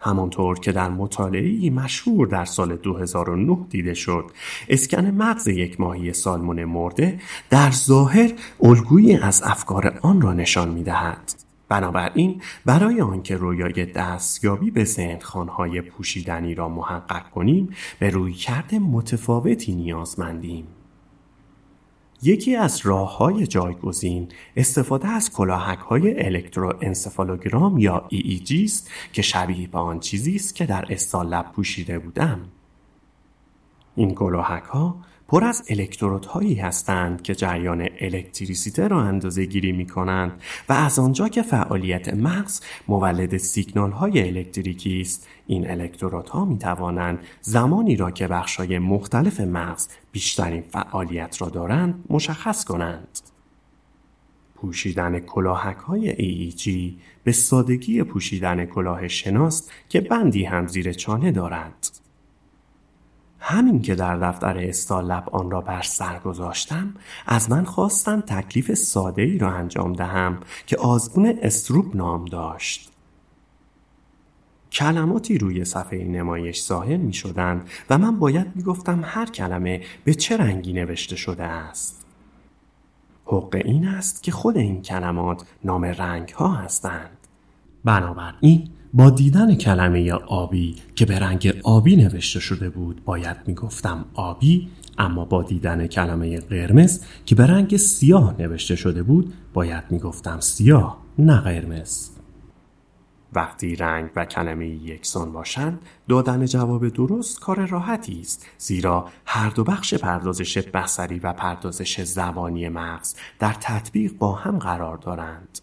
همانطور 0.00 0.58
که 0.58 0.72
در 0.72 0.88
مطالعه 0.88 1.70
مشهور 1.70 2.26
در 2.26 2.44
سال 2.44 2.76
2009 2.76 3.58
دیده 3.70 3.94
شد 3.94 4.24
اسکن 4.68 5.04
مغز 5.04 5.48
یک 5.48 5.80
ماهی 5.80 6.12
سالمون 6.12 6.64
مرده 6.64 7.20
در 7.50 7.70
ظاهر 7.70 8.32
الگویی 8.62 9.16
از 9.16 9.42
افکار 9.42 9.98
آن 10.02 10.20
را 10.20 10.32
نشان 10.32 10.68
می 10.68 10.82
دهد. 10.82 11.34
بنابراین 11.68 12.42
برای 12.64 13.00
آنکه 13.00 13.36
رویای 13.36 13.86
دستیابی 13.86 14.70
به 14.70 14.84
زندخانهای 14.84 15.80
پوشیدنی 15.80 16.54
را 16.54 16.68
محقق 16.68 17.30
کنیم 17.30 17.68
به 17.98 18.10
روی 18.10 18.32
کرده 18.32 18.78
متفاوتی 18.78 19.74
نیازمندیم. 19.74 20.66
یکی 22.26 22.56
از 22.56 22.80
راه 22.84 23.16
های 23.16 23.46
جایگزین 23.46 24.28
استفاده 24.56 25.08
از 25.08 25.32
کلاهک 25.32 25.78
های 25.78 26.26
الکتروانسفالوگرام 26.26 27.78
یا 27.78 28.08
EEG 28.12 28.64
است 28.64 28.90
که 29.12 29.22
شبیه 29.22 29.68
به 29.68 29.78
آن 29.78 30.00
چیزی 30.00 30.36
است 30.36 30.54
که 30.54 30.66
در 30.66 30.84
استال 30.90 31.42
پوشیده 31.42 31.98
بودم. 31.98 32.40
این 33.96 34.14
کلاهک 34.14 34.62
ها 34.62 34.96
پر 35.28 35.44
از 35.44 35.64
الکترودهایی 35.70 36.54
هستند 36.54 37.22
که 37.22 37.34
جریان 37.34 37.88
الکتریسیته 38.00 38.88
را 38.88 39.02
اندازه 39.02 39.44
گیری 39.44 39.72
می 39.72 39.86
کنند 39.86 40.42
و 40.68 40.72
از 40.72 40.98
آنجا 40.98 41.28
که 41.28 41.42
فعالیت 41.42 42.14
مغز 42.14 42.60
مولد 42.88 43.36
سیگنال 43.36 43.90
های 43.90 44.28
الکتریکی 44.28 45.00
است 45.00 45.28
این 45.46 45.70
الکترودها 45.70 46.44
می 46.44 46.58
توانند 46.58 47.18
زمانی 47.40 47.96
را 47.96 48.10
که 48.10 48.26
بخشای 48.26 48.78
مختلف 48.78 49.40
مغز 49.40 49.88
بیشترین 50.12 50.62
فعالیت 50.62 51.42
را 51.42 51.48
دارند 51.48 52.04
مشخص 52.10 52.64
کنند. 52.64 53.18
پوشیدن 54.54 55.18
کلاهک 55.18 55.76
های 55.76 56.14
EEG 56.14 56.70
به 57.24 57.32
سادگی 57.32 58.02
پوشیدن 58.02 58.64
کلاه 58.64 59.08
شناست 59.08 59.72
که 59.88 60.00
بندی 60.00 60.44
هم 60.44 60.66
زیر 60.66 60.92
چانه 60.92 61.32
دارد. 61.32 62.05
همین 63.38 63.82
که 63.82 63.94
در 63.94 64.16
دفتر 64.16 64.58
استالب 64.58 65.28
آن 65.32 65.50
را 65.50 65.60
بر 65.60 65.82
سر 65.82 66.18
گذاشتم 66.18 66.94
از 67.26 67.50
من 67.50 67.64
خواستم 67.64 68.20
تکلیف 68.20 68.74
ساده 68.74 69.22
ای 69.22 69.38
را 69.38 69.50
انجام 69.50 69.92
دهم 69.92 70.40
که 70.66 70.76
آزمون 70.76 71.38
استروب 71.42 71.96
نام 71.96 72.24
داشت 72.24 72.92
کلماتی 74.72 75.38
روی 75.38 75.64
صفحه 75.64 76.04
نمایش 76.04 76.62
ظاهر 76.62 76.96
می 76.96 77.12
شدند 77.12 77.68
و 77.90 77.98
من 77.98 78.18
باید 78.18 78.46
می 78.54 78.62
گفتم 78.62 79.00
هر 79.04 79.26
کلمه 79.26 79.80
به 80.04 80.14
چه 80.14 80.36
رنگی 80.36 80.72
نوشته 80.72 81.16
شده 81.16 81.42
است. 81.42 82.06
حق 83.26 83.62
این 83.64 83.88
است 83.88 84.22
که 84.22 84.32
خود 84.32 84.56
این 84.56 84.82
کلمات 84.82 85.46
نام 85.64 85.84
رنگ 85.84 86.28
ها 86.28 86.48
هستند. 86.48 87.16
بنابراین 87.84 88.70
با 88.94 89.10
دیدن 89.10 89.54
کلمه 89.54 90.12
آبی 90.12 90.76
که 90.94 91.06
به 91.06 91.18
رنگ 91.18 91.60
آبی 91.64 91.96
نوشته 91.96 92.40
شده 92.40 92.70
بود 92.70 93.04
باید 93.04 93.36
می‌گفتم 93.46 94.04
آبی 94.14 94.68
اما 94.98 95.24
با 95.24 95.42
دیدن 95.42 95.86
کلمه 95.86 96.40
قرمز 96.40 97.00
که 97.26 97.34
به 97.34 97.46
رنگ 97.46 97.76
سیاه 97.76 98.34
نوشته 98.38 98.76
شده 98.76 99.02
بود 99.02 99.34
باید 99.54 99.84
می‌گفتم 99.90 100.40
سیاه 100.40 100.98
نه 101.18 101.40
قرمز. 101.40 102.10
وقتی 103.32 103.76
رنگ 103.76 104.10
و 104.16 104.24
کلمه 104.24 104.68
یکسان 104.68 105.32
باشند 105.32 105.78
دادن 106.08 106.46
جواب 106.46 106.88
درست 106.88 107.40
کار 107.40 107.66
راحتی 107.66 108.20
است 108.20 108.46
زیرا 108.58 109.08
هر 109.26 109.50
دو 109.50 109.64
بخش 109.64 109.94
پردازش 109.94 110.58
بصری 110.58 111.18
و 111.18 111.32
پردازش 111.32 112.02
زبانی 112.02 112.68
مغز 112.68 113.14
در 113.38 113.56
تطبیق 113.60 114.12
با 114.12 114.32
هم 114.32 114.58
قرار 114.58 114.96
دارند. 114.96 115.58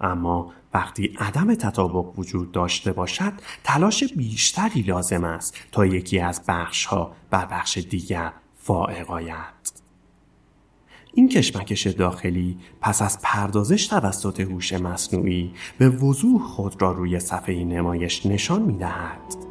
اما 0.00 0.52
وقتی 0.74 1.16
عدم 1.18 1.54
تطابق 1.54 2.18
وجود 2.18 2.52
داشته 2.52 2.92
باشد 2.92 3.32
تلاش 3.64 4.04
بیشتری 4.04 4.82
لازم 4.82 5.24
است 5.24 5.56
تا 5.72 5.86
یکی 5.86 6.20
از 6.20 6.42
بخش 6.48 6.86
ها 6.86 7.12
بر 7.30 7.46
بخش 7.46 7.78
دیگر 7.78 8.32
فائق 8.56 9.10
آید 9.10 9.80
این 11.14 11.28
کشمکش 11.28 11.86
داخلی 11.86 12.58
پس 12.80 13.02
از 13.02 13.18
پردازش 13.22 13.86
توسط 13.86 14.40
هوش 14.40 14.72
مصنوعی 14.72 15.54
به 15.78 15.88
وضوح 15.88 16.42
خود 16.42 16.82
را 16.82 16.92
روی 16.92 17.20
صفحه 17.20 17.64
نمایش 17.64 18.26
نشان 18.26 18.62
می 18.62 18.78
دهد. 18.78 19.49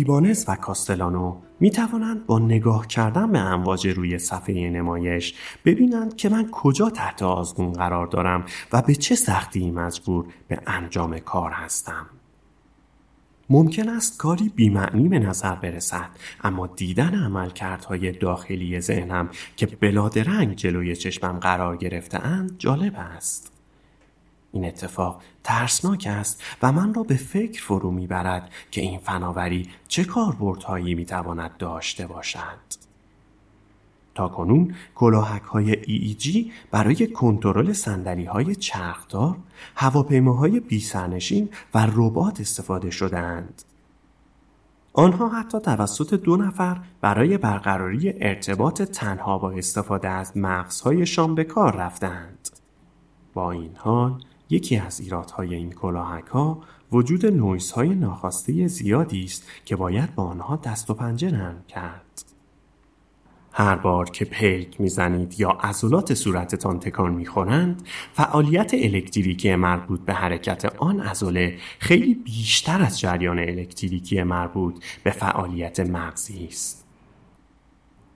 ایبانس 0.00 0.44
و 0.48 0.56
کاستلانو 0.56 1.36
می 1.60 1.70
توانند 1.70 2.26
با 2.26 2.38
نگاه 2.38 2.86
کردن 2.86 3.32
به 3.32 3.38
امواج 3.38 3.86
روی 3.86 4.18
صفحه 4.18 4.70
نمایش 4.70 5.34
ببینند 5.64 6.16
که 6.16 6.28
من 6.28 6.48
کجا 6.50 6.90
تحت 6.90 7.22
آزمون 7.22 7.72
قرار 7.72 8.06
دارم 8.06 8.44
و 8.72 8.82
به 8.82 8.94
چه 8.94 9.14
سختی 9.14 9.70
مجبور 9.70 10.24
به 10.48 10.58
انجام 10.66 11.18
کار 11.18 11.50
هستم. 11.50 12.06
ممکن 13.50 13.88
است 13.88 14.18
کاری 14.18 14.48
بیمعنی 14.48 15.08
به 15.08 15.18
نظر 15.18 15.54
برسد 15.54 16.10
اما 16.44 16.66
دیدن 16.66 17.14
عملکردهای 17.14 18.12
داخلی 18.12 18.80
ذهنم 18.80 19.28
که 19.56 19.66
بلاد 19.66 20.18
رنگ 20.18 20.56
جلوی 20.56 20.96
چشمم 20.96 21.38
قرار 21.38 21.76
گرفته 21.76 22.26
اند 22.26 22.58
جالب 22.58 22.94
است. 22.96 23.59
این 24.52 24.64
اتفاق 24.64 25.22
ترسناک 25.44 26.06
است 26.10 26.42
و 26.62 26.72
من 26.72 26.94
را 26.94 27.02
به 27.02 27.14
فکر 27.14 27.62
فرو 27.62 27.90
می‌برد 27.90 28.50
که 28.70 28.80
این 28.80 28.98
فناوری 28.98 29.68
چه 29.88 30.04
کاربردهایی 30.04 30.94
می‌تواند 30.94 31.56
داشته 31.56 32.06
باشد 32.06 32.80
تا 34.14 34.28
کنون 34.28 34.74
کلاهک 34.94 35.42
های 35.42 35.74
EEG 35.74 36.50
برای 36.70 37.06
کنترل 37.06 37.72
سندلی 37.72 38.24
های 38.24 38.54
چرخدار، 38.54 39.36
هواپیماهای 39.76 40.60
بیسرنشین 40.60 41.48
و 41.74 41.86
ربات 41.94 42.40
استفاده 42.40 42.90
شدهاند. 42.90 43.62
آنها 44.92 45.28
حتی 45.28 45.60
توسط 45.60 46.14
دو 46.14 46.36
نفر 46.36 46.80
برای 47.00 47.38
برقراری 47.38 48.12
ارتباط 48.20 48.82
تنها 48.82 49.38
با 49.38 49.50
استفاده 49.50 50.08
از 50.08 50.36
مغزهایشان 50.36 51.34
به 51.34 51.44
کار 51.44 51.76
رفتند. 51.76 52.48
با 53.34 53.52
این 53.52 53.76
حال 53.76 54.20
یکی 54.50 54.76
از 54.76 55.00
ایرادهای 55.00 55.54
این 55.54 55.72
کلاهک 55.72 56.26
ها 56.26 56.60
وجود 56.92 57.26
نویس 57.26 57.70
های 57.70 57.88
ناخواسته 57.88 58.66
زیادی 58.66 59.24
است 59.24 59.48
که 59.64 59.76
باید 59.76 60.14
با 60.14 60.24
آنها 60.24 60.56
دست 60.56 60.90
و 60.90 60.94
پنجه 60.94 61.30
نرم 61.30 61.64
کرد. 61.68 62.24
هر 63.52 63.76
بار 63.76 64.10
که 64.10 64.24
پلک 64.24 64.80
می‌زنید 64.80 65.40
یا 65.40 65.50
عضلات 65.50 66.14
صورتتان 66.14 66.78
تکان 66.78 67.12
می‌خورند 67.12 67.82
فعالیت 68.12 68.70
الکتریکی 68.74 69.54
مربوط 69.54 70.00
به 70.00 70.14
حرکت 70.14 70.64
آن 70.64 71.00
عضله 71.00 71.58
خیلی 71.78 72.14
بیشتر 72.14 72.82
از 72.82 73.00
جریان 73.00 73.38
الکتریکی 73.38 74.22
مربوط 74.22 74.84
به 75.04 75.10
فعالیت 75.10 75.80
مغزی 75.80 76.46
است 76.46 76.86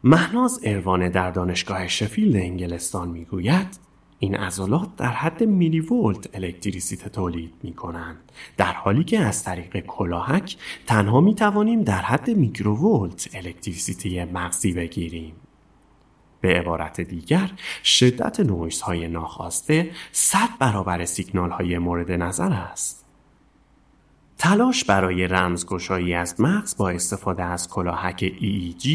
مهناز 0.04 0.60
اروانه 0.64 1.08
در 1.08 1.30
دانشگاه 1.30 1.88
شفیلد 1.88 2.36
انگلستان 2.36 3.08
می‌گوید 3.08 3.83
این 4.24 4.34
عضلات 4.34 4.96
در 4.96 5.12
حد 5.12 5.42
میلی 5.42 5.80
ولت 5.80 6.28
الکتریسیته 6.34 7.08
تولید 7.08 7.54
می 7.62 7.72
کنند 7.72 8.32
در 8.56 8.72
حالی 8.72 9.04
که 9.04 9.18
از 9.18 9.44
طریق 9.44 9.80
کلاهک 9.80 10.56
تنها 10.86 11.20
می 11.20 11.34
توانیم 11.34 11.82
در 11.82 12.02
حد 12.02 12.30
میکروولت 12.30 13.28
الکتریسیته 13.34 14.24
مغزی 14.24 14.72
بگیریم. 14.72 15.34
به 16.40 16.58
عبارت 16.58 17.00
دیگر 17.00 17.50
شدت 17.84 18.40
نویس 18.40 18.80
های 18.80 19.08
ناخواسته 19.08 19.90
صد 20.12 20.48
برابر 20.58 21.04
سیگنال 21.04 21.50
های 21.50 21.78
مورد 21.78 22.12
نظر 22.12 22.52
است. 22.52 23.03
تلاش 24.38 24.84
برای 24.84 25.28
رمزگشایی 25.28 26.14
از 26.14 26.40
مغز 26.40 26.76
با 26.76 26.90
استفاده 26.90 27.42
از 27.42 27.68
کلاهک 27.68 28.32
EEG 28.40 28.88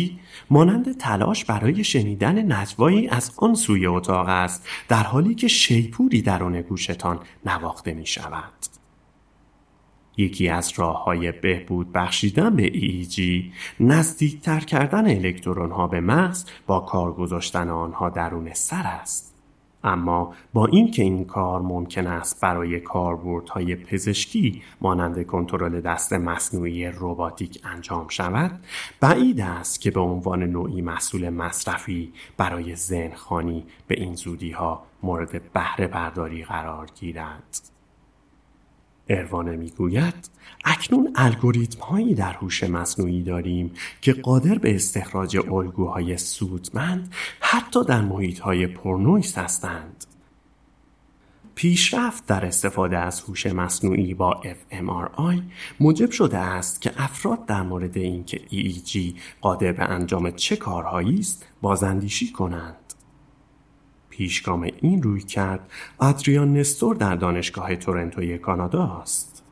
مانند 0.49 0.97
تلاش 0.97 1.45
برای 1.45 1.83
شنیدن 1.83 2.51
نجوایی 2.51 3.07
از 3.07 3.31
آن 3.37 3.55
سوی 3.55 3.85
اتاق 3.85 4.29
است 4.29 4.67
در 4.87 5.03
حالی 5.03 5.35
که 5.35 5.47
شیپوری 5.47 6.21
درون 6.21 6.61
گوشتان 6.61 7.19
نواخته 7.45 7.93
می 7.93 8.05
شود. 8.05 8.53
یکی 10.17 10.49
از 10.49 10.73
راه 10.75 11.03
های 11.03 11.31
بهبود 11.31 11.91
بخشیدن 11.91 12.55
به 12.55 12.71
EEG 12.71 13.21
نزدیکتر 13.79 14.59
کردن 14.59 15.07
الکترون 15.07 15.71
ها 15.71 15.87
به 15.87 15.99
مغز 15.99 16.45
با 16.67 16.79
کار 16.79 17.13
گذاشتن 17.13 17.69
آنها 17.69 18.09
درون 18.09 18.53
سر 18.53 18.83
است. 18.87 19.28
اما 19.83 20.33
با 20.53 20.65
اینکه 20.65 21.03
این 21.03 21.25
کار 21.25 21.61
ممکن 21.61 22.07
است 22.07 22.41
برای 22.41 22.79
کاربردهای 22.79 23.75
پزشکی 23.75 24.61
مانند 24.81 25.25
کنترل 25.25 25.81
دست 25.81 26.13
مصنوعی 26.13 26.85
رباتیک 26.87 27.61
انجام 27.63 28.07
شود 28.07 28.59
بعید 28.99 29.41
است 29.41 29.81
که 29.81 29.91
به 29.91 29.99
عنوان 29.99 30.43
نوعی 30.43 30.81
محصول 30.81 31.29
مصرفی 31.29 32.13
برای 32.37 32.75
ذهنخانی 32.75 33.65
به 33.87 33.99
این 33.99 34.15
زودی 34.15 34.51
ها 34.51 34.83
مورد 35.03 35.51
بهره 35.51 35.87
برداری 35.87 36.43
قرار 36.43 36.87
گیرد 36.99 37.78
اروانه 39.09 39.55
می‌گوید 39.55 40.29
اکنون 40.65 41.11
الگوریتم 41.15 41.81
هایی 41.81 42.15
در 42.15 42.33
هوش 42.33 42.63
مصنوعی 42.63 43.23
داریم 43.23 43.71
که 44.01 44.13
قادر 44.13 44.57
به 44.57 44.75
استخراج 44.75 45.37
الگوهای 45.37 46.17
سودمند 46.17 47.13
حتی 47.39 47.83
در 47.83 48.01
محیط 48.01 48.39
های 48.39 48.67
پرنویس 48.67 49.37
هستند. 49.37 50.05
پیشرفت 51.55 52.25
در 52.25 52.45
استفاده 52.45 52.97
از 52.97 53.21
هوش 53.21 53.45
مصنوعی 53.45 54.13
با 54.13 54.41
fMRI 54.43 55.41
موجب 55.79 56.11
شده 56.11 56.37
است 56.37 56.81
که 56.81 56.91
افراد 56.97 57.45
در 57.45 57.61
مورد 57.61 57.97
اینکه 57.97 58.37
EEG 58.37 58.97
قادر 59.41 59.71
به 59.71 59.83
انجام 59.83 60.31
چه 60.31 60.55
کارهایی 60.55 61.19
است 61.19 61.45
بازاندیشی 61.61 62.31
کنند. 62.31 62.88
پیشگام 64.19 64.69
این 64.81 65.03
روی 65.03 65.21
کرد 65.21 65.71
آدریان 65.97 66.53
نستور 66.53 66.95
در 66.95 67.15
دانشگاه 67.15 67.75
تورنتوی 67.75 68.37
کانادا 68.37 68.99
است. 69.01 69.43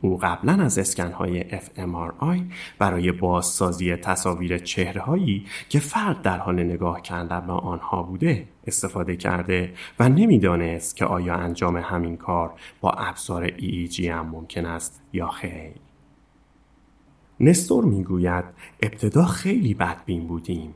او 0.00 0.18
قبلا 0.18 0.52
از 0.52 0.78
اسکنهای 0.78 1.44
fMRI 1.50 2.40
برای 2.78 3.12
بازسازی 3.12 3.96
تصاویر 3.96 4.58
چهرههایی 4.58 5.46
که 5.68 5.78
فرد 5.78 6.22
در 6.22 6.38
حال 6.38 6.62
نگاه 6.62 7.02
کردن 7.02 7.46
به 7.46 7.52
آنها 7.52 8.02
بوده 8.02 8.48
استفاده 8.66 9.16
کرده 9.16 9.74
و 9.98 10.08
نمی‌دانست 10.08 10.96
که 10.96 11.04
آیا 11.04 11.34
انجام 11.34 11.76
همین 11.76 12.16
کار 12.16 12.52
با 12.80 12.90
ابزار 12.90 13.48
EEG 13.48 14.00
هم 14.00 14.26
ممکن 14.26 14.66
است 14.66 15.02
یا 15.12 15.28
خیر. 15.28 15.72
نستور 17.40 17.84
می‌گوید 17.84 18.44
ابتدا 18.82 19.24
خیلی 19.24 19.74
بدبین 19.74 20.26
بودیم 20.26 20.74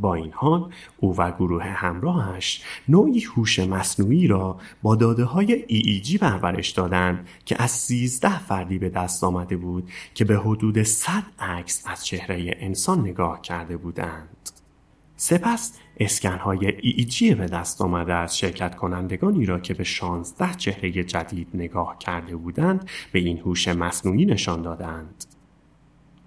با 0.00 0.14
این 0.14 0.32
حال 0.32 0.72
او 0.96 1.16
و 1.16 1.30
گروه 1.30 1.64
همراهش 1.64 2.62
نوعی 2.88 3.20
هوش 3.20 3.58
مصنوعی 3.58 4.26
را 4.26 4.58
با 4.82 4.96
داده 4.96 5.24
های 5.24 5.64
EEG 5.68 6.18
پرورش 6.18 6.70
دادند 6.70 7.28
که 7.44 7.62
از 7.62 7.70
13 7.70 8.38
فردی 8.38 8.78
به 8.78 8.88
دست 8.88 9.24
آمده 9.24 9.56
بود 9.56 9.90
که 10.14 10.24
به 10.24 10.36
حدود 10.36 10.82
100 10.82 11.22
عکس 11.38 11.82
از 11.86 12.06
چهره 12.06 12.54
انسان 12.58 13.00
نگاه 13.00 13.40
کرده 13.40 13.76
بودند. 13.76 14.50
سپس 15.16 15.78
اسکن 16.00 16.38
های 16.38 16.58
EEG 16.78 17.34
به 17.34 17.46
دست 17.46 17.80
آمده 17.80 18.14
از 18.14 18.38
شرکت 18.38 18.74
کنندگانی 18.74 19.46
را 19.46 19.60
که 19.60 19.74
به 19.74 19.84
16 19.84 20.54
چهره 20.54 20.90
جدید 20.90 21.48
نگاه 21.54 21.98
کرده 21.98 22.36
بودند 22.36 22.88
به 23.12 23.18
این 23.18 23.38
هوش 23.38 23.68
مصنوعی 23.68 24.26
نشان 24.26 24.62
دادند. 24.62 25.37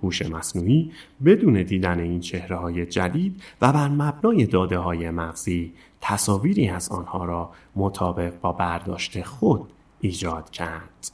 هوش 0.04 0.22
مصنوعی 0.22 0.92
بدون 1.26 1.64
دیدن 1.64 2.00
این 2.00 2.20
چهره 2.20 2.56
های 2.56 2.86
جدید 2.86 3.44
و 3.62 3.74
بر 3.74 3.88
مبنای 3.88 4.46
داده 4.46 4.78
های 4.78 5.10
مغزی 5.10 5.74
تصاویری 6.02 6.68
از 6.68 6.90
آنها 6.90 7.26
را 7.26 7.52
مطابق 7.76 8.40
با 8.40 8.52
برداشت 8.52 9.22
خود 9.22 9.70
ایجاد 10.02 10.50
کرد. 10.50 11.12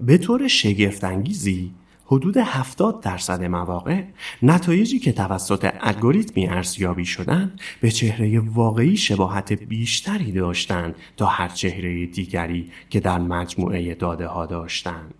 به 0.00 0.18
طور 0.18 0.48
شگفتانگیزی 0.48 1.74
حدود 2.10 2.36
70 2.36 3.00
درصد 3.00 3.44
مواقع 3.44 4.02
نتایجی 4.42 4.98
که 4.98 5.12
توسط 5.12 5.70
الگوریتمی 5.80 6.48
ارزیابی 6.48 7.04
شدند 7.04 7.60
به 7.80 7.90
چهره 7.90 8.40
واقعی 8.40 8.96
شباهت 8.96 9.52
بیشتری 9.52 10.32
داشتند 10.32 10.94
تا 11.16 11.26
هر 11.26 11.48
چهره 11.48 12.06
دیگری 12.06 12.70
که 12.90 13.00
در 13.00 13.18
مجموعه 13.18 13.94
داده 13.94 14.26
ها 14.26 14.46
داشتند. 14.46 15.14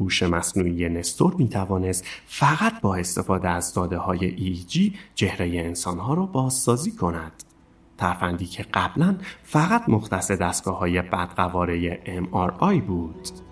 هوش 0.00 0.22
مصنوعی 0.22 0.88
نستور 0.88 1.34
می 1.34 1.48
توانست 1.48 2.04
فقط 2.26 2.80
با 2.80 2.96
استفاده 2.96 3.48
از 3.48 3.74
داده 3.74 3.98
های 3.98 4.24
ایجی 4.24 4.94
چهره 5.14 5.46
انسان 5.46 5.98
ها 5.98 6.14
را 6.14 6.26
بازسازی 6.26 6.90
کند. 6.90 7.32
ترفندی 7.98 8.46
که 8.46 8.62
قبلا 8.62 9.16
فقط 9.42 9.88
مختص 9.88 10.30
دستگاه 10.30 10.78
های 10.78 11.02
بدقواره 11.02 12.00
MRI 12.04 12.80
بود. 12.86 13.47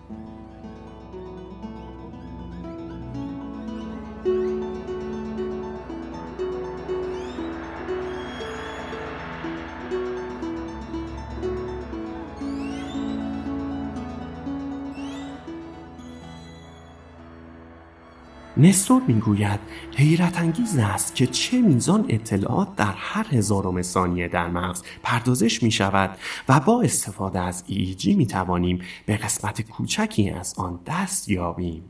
نستور 18.58 19.02
می‌گوید 19.06 19.60
حیرت 19.96 20.38
انگیز 20.38 20.78
است 20.78 21.14
که 21.14 21.26
چه 21.26 21.60
میزان 21.60 22.04
اطلاعات 22.08 22.76
در 22.76 22.94
هر 22.96 23.26
هزارم 23.30 23.82
ثانیه 23.82 24.28
در 24.28 24.48
مغز 24.48 24.82
پردازش 25.02 25.62
می 25.62 25.70
شود 25.70 26.18
و 26.48 26.60
با 26.60 26.82
استفاده 26.82 27.40
از 27.40 27.64
EEG 27.68 28.06
می 28.06 28.26
توانیم 28.26 28.80
به 29.06 29.16
قسمت 29.16 29.62
کوچکی 29.62 30.30
از 30.30 30.54
آن 30.58 30.80
دست 30.86 31.28
یابیم. 31.28 31.82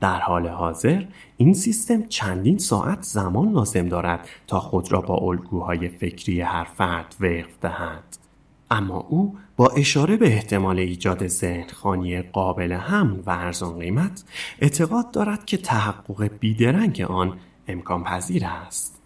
در 0.00 0.20
حال 0.20 0.48
حاضر 0.48 1.04
این 1.36 1.54
سیستم 1.54 2.06
چندین 2.06 2.58
ساعت 2.58 3.02
زمان 3.02 3.52
لازم 3.52 3.88
دارد 3.88 4.28
تا 4.46 4.60
خود 4.60 4.92
را 4.92 5.00
با 5.00 5.16
الگوهای 5.16 5.88
فکری 5.88 6.40
هر 6.40 6.64
فرد 6.64 7.14
وقف 7.20 7.58
دهد. 7.60 8.23
اما 8.70 8.96
او 8.96 9.36
با 9.56 9.68
اشاره 9.68 10.16
به 10.16 10.26
احتمال 10.26 10.78
ایجاد 10.78 11.26
خانی 11.72 12.22
قابل 12.22 12.72
هم 12.72 13.22
و 13.26 13.30
ارزان 13.30 13.78
قیمت 13.78 14.24
اعتقاد 14.58 15.10
دارد 15.10 15.44
که 15.44 15.56
تحقق 15.56 16.30
بیدرنگ 16.40 17.00
آن 17.00 17.38
امکان 17.68 18.04
پذیر 18.04 18.46
است. 18.46 19.02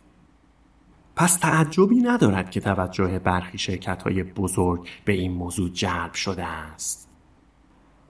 پس 1.17 1.37
تعجبی 1.37 1.97
ندارد 1.97 2.51
که 2.51 2.61
توجه 2.61 3.19
برخی 3.19 3.59
شرکت 3.59 4.03
های 4.03 4.23
بزرگ 4.23 4.89
به 5.05 5.13
این 5.13 5.33
موضوع 5.33 5.71
جلب 5.71 6.15
شده 6.15 6.45
است. 6.45 7.08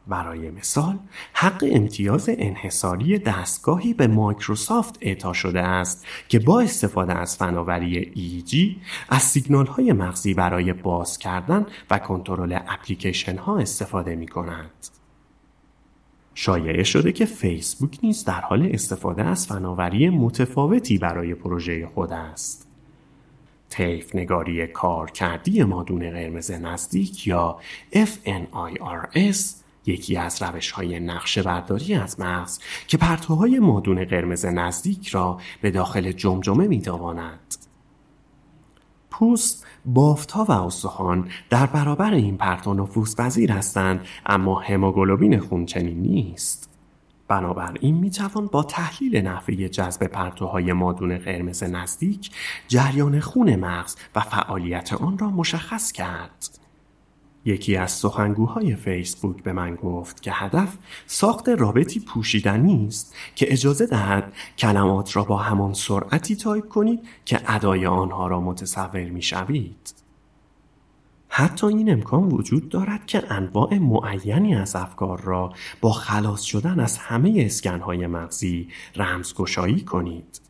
برای 0.09 0.51
مثال 0.51 0.99
حق 1.33 1.64
امتیاز 1.73 2.31
انحصاری 2.33 3.18
دستگاهی 3.18 3.94
به 3.94 4.07
مایکروسافت 4.07 4.99
اعطا 5.01 5.33
شده 5.33 5.61
است 5.61 6.07
که 6.29 6.38
با 6.38 6.61
استفاده 6.61 7.14
از 7.14 7.37
فناوری 7.37 8.12
EEG 8.14 8.85
از 9.09 9.23
سیگنال 9.23 9.66
های 9.66 9.92
مغزی 9.92 10.35
برای 10.35 10.73
باز 10.73 11.18
کردن 11.18 11.66
و 11.90 11.99
کنترل 11.99 12.59
اپلیکیشن 12.66 13.37
ها 13.37 13.59
استفاده 13.59 14.16
می 14.16 14.29
کند. 14.29 14.71
شایعه 16.35 16.85
شده 16.85 17.12
که 17.12 17.25
فیسبوک 17.25 17.99
نیز 18.03 18.25
در 18.25 18.40
حال 18.40 18.71
استفاده 18.73 19.25
از 19.25 19.47
فناوری 19.47 20.09
متفاوتی 20.09 20.99
برای 20.99 21.35
پروژه 21.35 21.87
خود 21.87 22.12
است. 22.12 22.68
طیف 23.68 24.14
نگاری 24.14 24.66
کارکردی 24.66 25.62
مادون 25.62 26.11
قرمز 26.11 26.51
نزدیک 26.51 27.27
یا 27.27 27.59
FNIRS 27.92 29.67
یکی 29.88 30.16
از 30.16 30.42
روش 30.42 30.70
های 30.70 31.01
نقشه 31.01 31.42
برداری 31.42 31.94
از 31.94 32.20
مغز 32.20 32.59
که 32.87 32.96
پرتوهای 32.96 33.59
مادون 33.59 34.05
قرمز 34.05 34.46
نزدیک 34.46 35.09
را 35.09 35.40
به 35.62 35.70
داخل 35.70 36.12
جمجمه 36.12 36.68
می 36.68 36.83
پوست، 39.11 39.66
بافتها 39.85 40.44
و 40.44 40.53
استخوان 40.53 41.29
در 41.51 41.66
برابر 41.66 42.14
این 42.14 42.37
پرتو 42.37 42.74
نفوذ 42.74 43.16
پذیر 43.16 43.53
هستند 43.53 44.07
اما 44.27 44.61
هموگلوبین 44.61 45.40
خون 45.40 45.66
چنین 45.66 46.03
نیست. 46.03 46.70
بنابراین 47.29 47.94
می 47.94 48.11
توان 48.11 48.46
با 48.46 48.62
تحلیل 48.62 49.16
نحوه 49.16 49.68
جذب 49.68 50.07
پرتوهای 50.07 50.72
مادون 50.72 51.18
قرمز 51.18 51.62
نزدیک 51.62 52.31
جریان 52.68 53.20
خون 53.20 53.57
مغز 53.57 53.96
و 54.14 54.20
فعالیت 54.20 54.92
آن 54.92 55.18
را 55.18 55.31
مشخص 55.31 55.92
کرد. 55.92 56.67
یکی 57.44 57.77
از 57.77 57.92
سخنگوهای 57.92 58.77
فیسبوک 58.77 59.42
به 59.42 59.53
من 59.53 59.74
گفت 59.74 60.22
که 60.22 60.33
هدف 60.33 60.77
ساخت 61.07 61.48
رابطی 61.48 62.01
پوشیدنی 62.01 62.87
است 62.87 63.14
که 63.35 63.53
اجازه 63.53 63.87
دهد 63.87 64.33
کلمات 64.59 65.16
را 65.16 65.24
با 65.24 65.37
همان 65.37 65.74
سرعتی 65.74 66.37
تایپ 66.37 66.68
کنید 66.68 67.01
که 67.24 67.40
ادای 67.46 67.87
آنها 67.87 68.27
را 68.27 68.40
متصور 68.40 69.11
می 69.11 69.22
شوید. 69.22 69.94
حتی 71.29 71.66
این 71.66 71.92
امکان 71.92 72.29
وجود 72.29 72.68
دارد 72.68 73.07
که 73.07 73.33
انواع 73.33 73.79
معینی 73.79 74.55
از 74.55 74.77
افکار 74.77 75.20
را 75.20 75.53
با 75.81 75.92
خلاص 75.92 76.42
شدن 76.42 76.81
از 76.81 76.98
همه 76.98 77.35
اسکنهای 77.46 78.07
مغزی 78.07 78.68
رمزگشایی 78.96 79.81
کنید. 79.81 80.47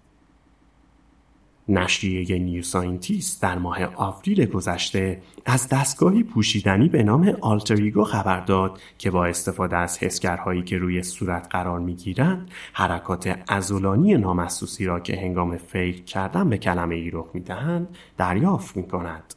نشریه 1.69 2.39
نیو 2.39 2.63
ساینتیست 2.63 3.43
در 3.43 3.59
ماه 3.59 3.85
آوریل 3.95 4.47
گذشته 4.47 5.23
از 5.47 5.69
دستگاهی 5.69 6.23
پوشیدنی 6.23 6.89
به 6.89 7.03
نام 7.03 7.37
آلتریگو 7.41 8.05
خبر 8.05 8.41
داد 8.41 8.81
که 8.99 9.11
با 9.11 9.27
استفاده 9.27 9.77
از 9.77 9.99
حسگرهایی 9.99 10.63
که 10.63 10.79
روی 10.79 11.03
صورت 11.03 11.47
قرار 11.51 11.81
می‌گیرند 11.81 12.51
حرکات 12.73 13.39
عضلانی 13.49 14.15
نامحسوسی 14.15 14.85
را 14.85 15.01
که 15.01 15.17
هنگام 15.17 15.57
فکر 15.57 16.03
کردن 16.03 16.49
به 16.49 16.59
کلمه 16.59 16.95
ای 16.95 17.11
رخ 17.11 17.27
می‌دهند 17.35 17.97
دریافت 18.17 18.77
می 18.77 18.89
کند. 18.89 19.35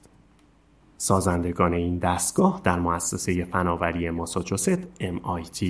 سازندگان 0.97 1.73
این 1.73 1.97
دستگاه 1.97 2.61
در 2.63 2.79
مؤسسه 2.79 3.45
فناوری 3.45 4.09
ماساچوست 4.09 4.83
MIT 4.83 5.65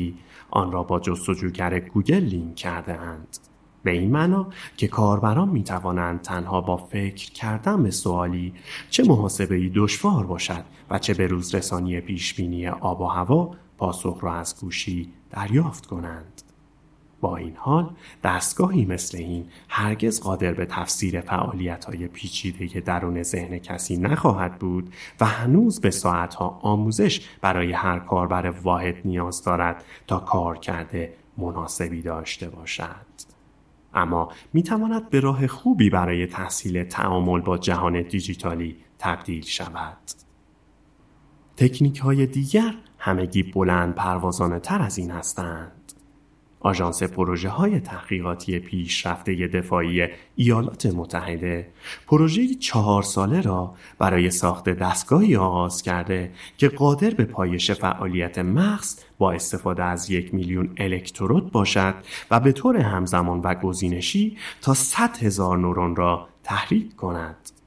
آن 0.50 0.72
را 0.72 0.84
با 0.84 1.00
جستجوگر 1.00 1.80
گوگل 1.80 2.24
لینک 2.24 2.56
کرده 2.56 2.94
اند. 2.94 3.38
به 3.84 3.92
این 3.92 4.12
معنا 4.12 4.48
که 4.78 4.88
کاربران 4.88 5.50
می 5.50 5.64
توانند 5.64 6.22
تنها 6.22 6.62
با 6.62 6.78
فکر 6.78 7.32
کردن 7.32 7.84
به 7.84 7.92
سوالی 7.92 8.54
چه 8.90 9.04
محاسبه 9.04 9.56
ای 9.56 9.72
دشوار 9.76 10.26
باشد 10.26 10.64
و 10.90 11.00
چه 11.00 11.14
به 11.14 11.28
روز 11.28 11.56
رسانی 11.56 12.02
پیشبینی 12.02 12.68
آب 12.68 13.02
و 13.02 13.06
هوا 13.06 13.56
پاسخ 13.78 14.18
را 14.22 14.34
از 14.34 14.62
گوشی 14.62 15.10
دریافت 15.32 15.86
کنند. 15.86 16.42
با 17.22 17.38
این 17.38 17.56
حال 17.56 17.90
دستگاهی 18.24 18.86
مثل 18.86 19.18
این 19.18 19.46
هرگز 19.70 20.22
قادر 20.22 20.54
به 20.54 20.66
تفسیر 20.66 21.22
فعالیت 21.22 21.86
های 21.86 22.08
پیچیده 22.08 22.80
درون 22.80 23.24
ذهن 23.24 23.58
کسی 23.58 23.98
نخواهد 23.98 24.60
بود 24.60 24.94
و 25.20 25.26
هنوز 25.26 25.82
به 25.82 25.92
ساعتها 25.92 26.60
آموزش 26.62 27.30
برای 27.42 27.72
هر 27.72 28.00
کاربر 28.00 28.50
واحد 28.50 28.96
نیاز 29.06 29.44
دارد 29.44 29.84
تا 30.08 30.20
کار 30.20 30.58
کرده 30.58 31.14
مناسبی 31.38 32.02
داشته 32.02 32.50
باشد. 32.50 33.31
اما 33.94 34.32
می 34.54 34.64
تواند 34.64 35.10
به 35.10 35.20
راه 35.20 35.48
خوبی 35.48 35.90
برای 35.90 36.28
تحصیل 36.28 36.84
تعامل 36.84 37.42
با 37.42 37.58
جهان 37.58 38.02
دیجیتالی 38.02 38.78
تبدیل 39.00 39.44
شود. 39.44 39.98
تکنیک 41.58 42.00
های 42.00 42.26
دیگر 42.26 42.76
همگی 42.98 43.44
بلند 43.44 43.96
پروازانه 43.96 44.60
تر 44.60 44.82
از 44.82 44.98
این 44.98 45.12
هستند. 45.12 45.81
آژانس 46.62 47.04
پروژه 47.04 47.50
های 47.50 47.80
تحقیقاتی 47.80 48.60
پیشرفته 48.60 49.48
دفاعی 49.48 50.08
ایالات 50.36 50.86
متحده 50.86 51.68
پروژه 52.08 52.56
چهار 52.56 53.04
ساله 53.04 53.42
را 53.42 53.76
برای 54.00 54.32
ساخت 54.32 54.70
دستگاهی 54.70 55.36
آغاز 55.36 55.82
کرده 55.82 56.32
که 56.58 56.68
قادر 56.70 57.10
به 57.10 57.26
پایش 57.26 57.72
فعالیت 57.72 58.38
مغز 58.38 59.00
با 59.18 59.32
استفاده 59.32 59.84
از 59.84 60.10
یک 60.10 60.34
میلیون 60.34 60.74
الکترود 60.78 61.52
باشد 61.52 61.96
و 62.32 62.40
به 62.40 62.52
طور 62.52 62.78
همزمان 62.78 63.40
و 63.40 63.56
گزینشی 63.56 64.38
تا 64.62 64.74
100 64.74 65.18
هزار 65.18 65.58
نورون 65.58 65.96
را 65.96 66.28
تحریک 66.44 66.96
کند. 66.96 67.61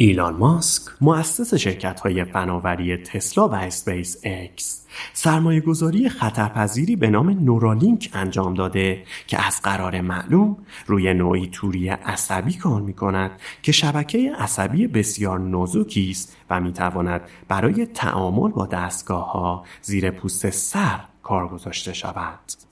ایلان 0.00 0.36
ماسک 0.36 0.82
مؤسس 1.00 1.54
شرکت 1.54 2.00
های 2.00 2.24
فناوری 2.24 2.96
تسلا 2.96 3.48
و 3.48 3.54
اسپیس 3.54 4.16
اکس 4.24 4.86
سرمایه 5.12 5.60
گذاری 5.60 6.08
خطرپذیری 6.08 6.96
به 6.96 7.10
نام 7.10 7.30
نورالینک 7.30 8.10
انجام 8.12 8.54
داده 8.54 9.04
که 9.26 9.46
از 9.46 9.62
قرار 9.62 10.00
معلوم 10.00 10.56
روی 10.86 11.14
نوعی 11.14 11.46
توری 11.52 11.88
عصبی 11.88 12.52
کار 12.52 12.80
می 12.80 12.92
کند 12.92 13.30
که 13.62 13.72
شبکه 13.72 14.32
عصبی 14.38 14.86
بسیار 14.86 15.38
نازکی 15.38 16.10
است 16.10 16.36
و 16.50 16.60
می 16.60 16.72
تواند 16.72 17.20
برای 17.48 17.86
تعامل 17.86 18.50
با 18.50 18.66
دستگاه 18.66 19.32
ها 19.32 19.64
زیر 19.82 20.10
پوست 20.10 20.50
سر 20.50 21.00
کار 21.22 21.48
گذاشته 21.48 21.92
شود. 21.92 22.67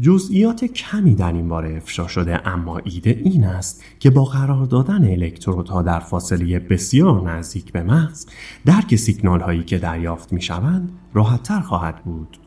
جزئیات 0.00 0.64
کمی 0.64 1.14
در 1.14 1.32
این 1.32 1.48
باره 1.48 1.76
افشا 1.76 2.08
شده 2.08 2.48
اما 2.48 2.78
ایده 2.78 3.10
این 3.10 3.44
است 3.44 3.84
که 3.98 4.10
با 4.10 4.24
قرار 4.24 4.66
دادن 4.66 5.04
الکترودها 5.04 5.82
در 5.82 6.00
فاصله 6.00 6.58
بسیار 6.58 7.30
نزدیک 7.30 7.72
به 7.72 7.82
مغز 7.82 8.26
درک 8.64 8.96
سیگنال 8.96 9.40
هایی 9.40 9.64
که 9.64 9.78
دریافت 9.78 10.32
می 10.32 10.42
شوند 10.42 10.92
راحتتر 11.14 11.60
خواهد 11.60 12.04
بود. 12.04 12.38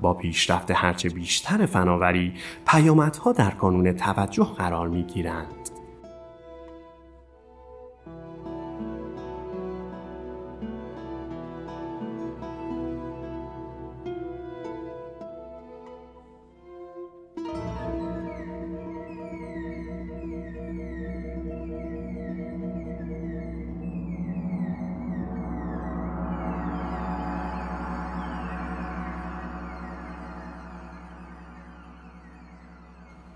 با 0.00 0.14
پیشرفت 0.14 0.70
هرچه 0.70 1.08
بیشتر 1.08 1.66
فناوری 1.66 2.32
پیامدها 2.66 3.32
در 3.32 3.50
کانون 3.50 3.92
توجه 3.92 4.44
قرار 4.44 4.88
می 4.88 5.02
گیرند. 5.02 5.71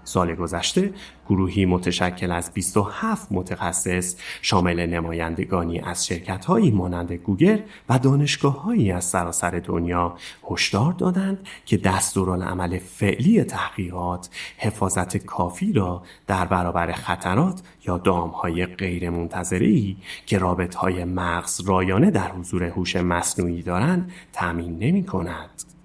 سال 0.06 0.34
گذشته 0.34 0.92
گروهی 1.28 1.64
متشکل 1.64 2.32
از 2.32 2.52
27 2.54 3.28
متخصص 3.30 4.16
شامل 4.42 4.86
نمایندگانی 4.86 5.80
از 5.80 6.06
شرکت‌هایی 6.06 6.70
مانند 6.70 7.12
گوگل 7.12 7.58
و 7.88 7.98
دانشگاههایی 7.98 8.92
از 8.92 9.04
سراسر 9.04 9.50
دنیا 9.64 10.16
هشدار 10.50 10.92
دادند 10.92 11.46
که 11.66 11.76
دستورالعمل 11.76 12.78
فعلی 12.78 13.44
تحقیقات 13.44 14.28
حفاظت 14.58 15.16
کافی 15.16 15.72
را 15.72 16.02
در 16.26 16.44
برابر 16.44 16.92
خطرات 16.92 17.62
یا 17.86 17.98
دامهای 17.98 18.66
غیرمنتظره‌ای 18.66 19.96
که 20.26 20.38
رابطهای 20.38 21.04
مغز 21.04 21.60
رایانه 21.60 22.10
در 22.10 22.32
حضور 22.32 22.62
هوش 22.62 22.96
مصنوعی 22.96 23.62
دارند 23.62 24.12
تأمین 24.32 24.78
نمی 24.78 25.04
کند. 25.04 25.75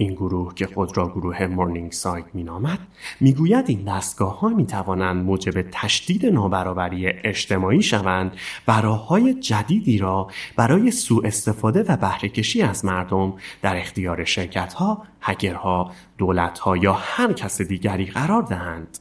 این 0.00 0.14
گروه 0.14 0.54
که 0.54 0.66
خود 0.66 0.96
را 0.96 1.08
گروه 1.08 1.46
مورنینگ 1.46 1.92
سایت 1.92 2.24
می 2.34 2.42
نامد 2.42 2.78
می 3.20 3.32
گوید 3.32 3.64
این 3.68 3.84
دستگاه 3.84 4.40
ها 4.40 4.48
می 4.48 4.66
توانند 4.66 5.24
موجب 5.24 5.62
تشدید 5.72 6.26
نابرابری 6.26 7.06
اجتماعی 7.24 7.82
شوند 7.82 8.32
و 8.68 8.80
راه 8.80 9.06
های 9.06 9.34
جدیدی 9.34 9.98
را 9.98 10.28
برای 10.56 10.90
سوء 10.90 11.26
استفاده 11.26 11.82
و 11.82 11.96
بهرهکشی 11.96 12.62
از 12.62 12.84
مردم 12.84 13.34
در 13.62 13.76
اختیار 13.76 14.24
شرکت 14.24 14.72
ها، 14.72 15.02
هکرها، 15.20 15.92
دولت 16.18 16.58
ها 16.58 16.76
یا 16.76 16.92
هر 16.92 17.32
کس 17.32 17.60
دیگری 17.60 18.06
قرار 18.06 18.42
دهند. 18.42 18.98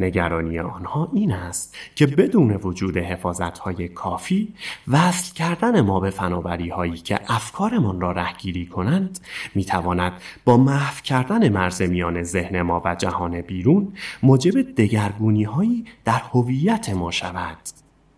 نگرانی 0.00 0.58
آنها 0.58 1.10
این 1.12 1.32
است 1.32 1.76
که 1.94 2.06
بدون 2.06 2.50
وجود 2.50 2.96
حفاظت 2.96 3.58
های 3.58 3.88
کافی 3.88 4.54
وصل 4.88 5.34
کردن 5.34 5.80
ما 5.80 6.00
به 6.00 6.10
فناوری 6.10 6.68
هایی 6.68 6.96
که 6.96 7.20
افکارمان 7.28 8.00
را 8.00 8.12
رهگیری 8.12 8.66
کنند 8.66 9.20
می 9.54 9.64
تواند 9.64 10.12
با 10.44 10.56
محو 10.56 11.02
کردن 11.02 11.48
مرز 11.48 11.82
میان 11.82 12.22
ذهن 12.22 12.62
ما 12.62 12.82
و 12.84 12.94
جهان 12.94 13.40
بیرون 13.40 13.92
موجب 14.22 14.74
دگرگونی 14.74 15.44
هایی 15.44 15.84
در 16.04 16.22
هویت 16.32 16.90
ما 16.90 17.10
شود 17.10 17.58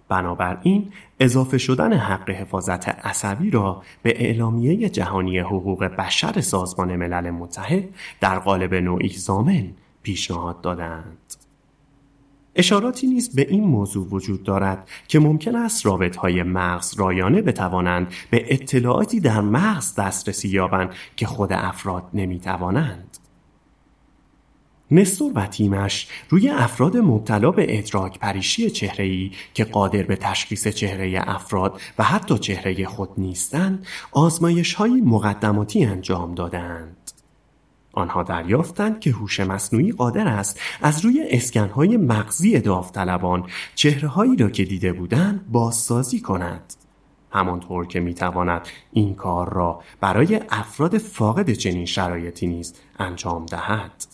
بنابراین 0.08 0.92
اضافه 1.20 1.58
شدن 1.58 1.92
حق 1.92 2.30
حفاظت 2.30 2.88
عصبی 2.88 3.50
را 3.50 3.82
به 4.02 4.24
اعلامیه 4.24 4.88
جهانی 4.88 5.38
حقوق 5.38 5.84
بشر 5.84 6.40
سازمان 6.40 6.96
ملل 6.96 7.30
متحد 7.30 7.84
در 8.20 8.38
قالب 8.38 8.74
نوعی 8.74 9.08
زامن 9.08 9.70
پیشنهاد 10.02 10.60
دادند. 10.60 11.34
اشاراتی 12.56 13.06
نیز 13.06 13.34
به 13.34 13.48
این 13.50 13.64
موضوع 13.64 14.08
وجود 14.08 14.42
دارد 14.42 14.88
که 15.08 15.18
ممکن 15.18 15.56
است 15.56 15.86
رابط 15.86 16.16
های 16.16 16.42
مغز 16.42 16.94
رایانه 16.94 17.42
بتوانند 17.42 18.06
به 18.30 18.54
اطلاعاتی 18.54 19.20
در 19.20 19.40
مغز 19.40 19.94
دسترسی 19.94 20.48
یابند 20.48 20.90
که 21.16 21.26
خود 21.26 21.52
افراد 21.52 22.04
نمی‌توانند. 22.14 23.18
نستور 24.90 25.32
و 25.34 25.46
تیمش 25.46 26.08
روی 26.28 26.48
افراد 26.48 26.96
مبتلا 26.96 27.50
به 27.50 27.78
ادراک 27.78 28.18
پریشی 28.18 28.70
چهره‌ای 28.70 29.30
که 29.54 29.64
قادر 29.64 30.02
به 30.02 30.16
تشخیص 30.16 30.68
چهره 30.68 31.22
افراد 31.26 31.80
و 31.98 32.04
حتی 32.04 32.38
چهره 32.38 32.86
خود 32.86 33.08
نیستند 33.18 33.86
آزمایش 34.12 34.74
های 34.74 35.00
مقدماتی 35.00 35.84
انجام 35.84 36.34
دادند. 36.34 37.01
آنها 37.92 38.22
دریافتند 38.22 39.00
که 39.00 39.10
هوش 39.10 39.40
مصنوعی 39.40 39.92
قادر 39.92 40.28
است 40.28 40.60
از 40.82 41.04
روی 41.04 41.26
اسکنهای 41.30 41.96
مغزی 41.96 42.60
داوطلبان 42.60 43.46
چهرههایی 43.74 44.36
را 44.36 44.50
که 44.50 44.64
دیده 44.64 44.92
بودند 44.92 45.52
بازسازی 45.52 46.20
کند 46.20 46.74
همانطور 47.30 47.86
که 47.86 48.00
می‌تواند 48.00 48.68
این 48.92 49.14
کار 49.14 49.54
را 49.54 49.82
برای 50.00 50.40
افراد 50.50 50.98
فاقد 50.98 51.50
چنین 51.50 51.86
شرایطی 51.86 52.46
نیز 52.46 52.74
انجام 52.98 53.46
دهد 53.46 54.06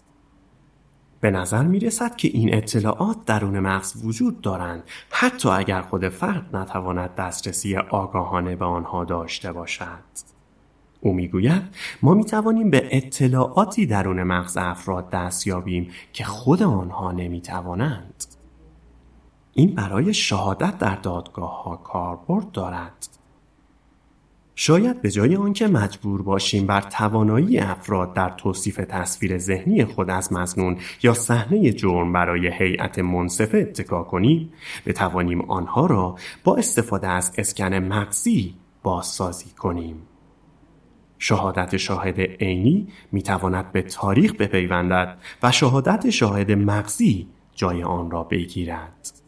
به 1.21 1.31
نظر 1.31 1.63
می 1.63 1.81
رسد 1.81 2.17
که 2.17 2.29
این 2.29 2.55
اطلاعات 2.55 3.25
درون 3.25 3.61
مغز 3.61 4.05
وجود 4.05 4.41
دارند 4.41 4.83
حتی 5.11 5.49
اگر 5.49 5.83
خود 5.83 6.09
فرد 6.09 6.57
نتواند 6.57 7.15
دسترسی 7.15 7.77
آگاهانه 7.77 8.57
به 8.57 8.65
آنها 8.65 9.05
داشته 9.05 9.53
باشد. 9.53 10.38
او 11.01 11.13
می‌گوید 11.13 11.63
ما 12.03 12.15
می 12.15 12.25
توانیم 12.25 12.71
به 12.71 12.89
اطلاعاتی 12.91 13.87
درون 13.87 14.23
مغز 14.23 14.57
افراد 14.57 15.11
دست 15.11 15.47
یابیم 15.47 15.91
که 16.13 16.25
خود 16.25 16.63
آنها 16.63 17.13
نمی 17.13 17.41
توانند. 17.41 18.25
این 19.53 19.75
برای 19.75 20.15
شهادت 20.15 20.79
در 20.79 20.95
دادگاه 20.95 21.63
ها 21.63 21.77
کاربرد 21.77 22.53
دارد. 22.53 23.09
شاید 24.55 25.03
به 25.03 25.11
جای 25.11 25.37
آنکه 25.37 25.67
مجبور 25.67 26.23
باشیم 26.23 26.67
بر 26.67 26.81
توانایی 26.81 27.59
افراد 27.59 28.15
در 28.15 28.31
توصیف 28.31 28.77
تصویر 28.77 29.39
ذهنی 29.39 29.85
خود 29.85 30.11
از 30.11 30.33
مزنون 30.33 30.77
یا 31.03 31.15
صحنه 31.15 31.73
جرم 31.73 32.13
برای 32.13 32.53
هیئت 32.53 32.99
منصفه 32.99 33.59
اتکا 33.59 34.03
کنیم 34.03 34.53
بتوانیم 34.87 35.41
آنها 35.41 35.87
را 35.87 36.17
با 36.45 36.57
استفاده 36.57 37.09
از 37.09 37.33
اسکن 37.39 37.75
مغزی 37.75 38.55
بازسازی 38.83 39.51
کنیم 39.51 40.03
شهادت 41.19 41.77
شاهد 41.77 42.21
عینی 42.21 42.89
می‌تواند 43.13 43.73
به 43.73 43.83
تاریخ 43.83 44.33
بپیوندد 44.33 45.19
و 45.43 45.53
شهادت 45.53 46.11
شاهد 46.11 46.53
مغزی 46.53 47.29
جای 47.55 47.83
آن 47.83 48.11
را 48.11 48.25
بگیرد. 48.25 49.23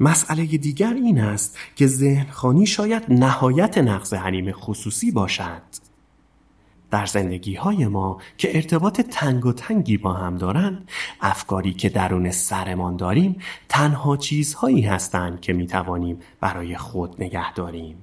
مسئله 0.00 0.44
دیگر 0.44 0.94
این 0.94 1.20
است 1.20 1.58
که 1.76 1.86
ذهنخانی 1.86 2.66
شاید 2.66 3.02
نهایت 3.08 3.78
نقض 3.78 4.14
حریم 4.14 4.52
خصوصی 4.52 5.10
باشد. 5.10 5.62
در 6.90 7.06
زندگی 7.06 7.54
های 7.54 7.86
ما 7.86 8.18
که 8.36 8.56
ارتباط 8.56 9.00
تنگ 9.00 9.46
و 9.46 9.52
تنگی 9.52 9.96
با 9.96 10.12
هم 10.12 10.38
دارند 10.38 10.88
افکاری 11.20 11.72
که 11.72 11.88
درون 11.88 12.30
سرمان 12.30 12.96
داریم 12.96 13.36
تنها 13.68 14.16
چیزهایی 14.16 14.82
هستند 14.82 15.40
که 15.40 15.52
می 15.52 15.66
توانیم 15.66 16.18
برای 16.40 16.76
خود 16.76 17.22
نگه 17.22 17.52
داریم. 17.52 17.96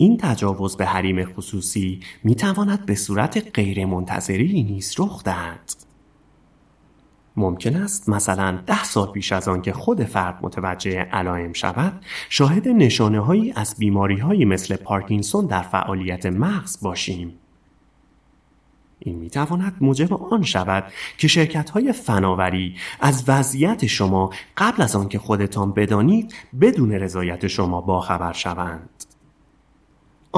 این 0.00 0.16
تجاوز 0.16 0.76
به 0.76 0.86
حریم 0.86 1.24
خصوصی 1.24 2.00
می 2.24 2.34
تواند 2.34 2.86
به 2.86 2.94
صورت 2.94 3.50
غیرمنتظری 3.54 4.62
نیز 4.62 4.94
رخ 4.98 5.24
دهد. 5.24 5.74
ممکن 7.36 7.76
است 7.76 8.08
مثلا 8.08 8.58
ده 8.66 8.84
سال 8.84 9.12
پیش 9.12 9.32
از 9.32 9.48
آن 9.48 9.62
که 9.62 9.72
خود 9.72 10.04
فرد 10.04 10.38
متوجه 10.42 11.00
علائم 11.00 11.52
شود 11.52 12.04
شاهد 12.28 12.68
نشانه 12.68 13.20
هایی 13.20 13.52
از 13.56 13.74
بیماری 13.78 14.18
هایی 14.18 14.44
مثل 14.44 14.76
پارکینسون 14.76 15.46
در 15.46 15.62
فعالیت 15.62 16.26
مغز 16.26 16.80
باشیم. 16.82 17.34
این 18.98 19.18
می 19.18 19.30
تواند 19.30 19.76
موجب 19.80 20.14
آن 20.14 20.42
شود 20.42 20.84
که 21.18 21.28
شرکت 21.28 21.70
های 21.70 21.92
فناوری 21.92 22.76
از 23.00 23.24
وضعیت 23.28 23.86
شما 23.86 24.30
قبل 24.56 24.82
از 24.82 24.96
آنکه 24.96 25.18
خودتان 25.18 25.72
بدانید 25.72 26.34
بدون 26.60 26.92
رضایت 26.92 27.46
شما 27.46 27.80
باخبر 27.80 28.32
شوند. 28.32 29.07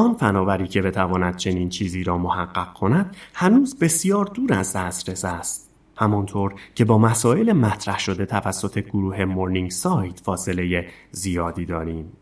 آن 0.01 0.15
فناوری 0.15 0.69
که 0.69 0.83
بتواند 0.83 1.37
چنین 1.37 1.69
چیزی 1.69 2.05
را 2.05 2.19
محقق 2.19 2.73
کند 2.73 3.17
هنوز 3.35 3.79
بسیار 3.79 4.25
دور 4.25 4.53
از 4.53 4.77
دسترس 4.77 5.25
است 5.25 5.71
همانطور 5.97 6.55
که 6.75 6.85
با 6.85 6.99
مسائل 6.99 7.53
مطرح 7.53 7.99
شده 7.99 8.27
توسط 8.27 8.79
گروه 8.79 9.25
مورنینگ 9.25 9.71
سایت 9.71 10.21
فاصله 10.21 10.89
زیادی 11.11 11.65
داریم. 11.65 12.13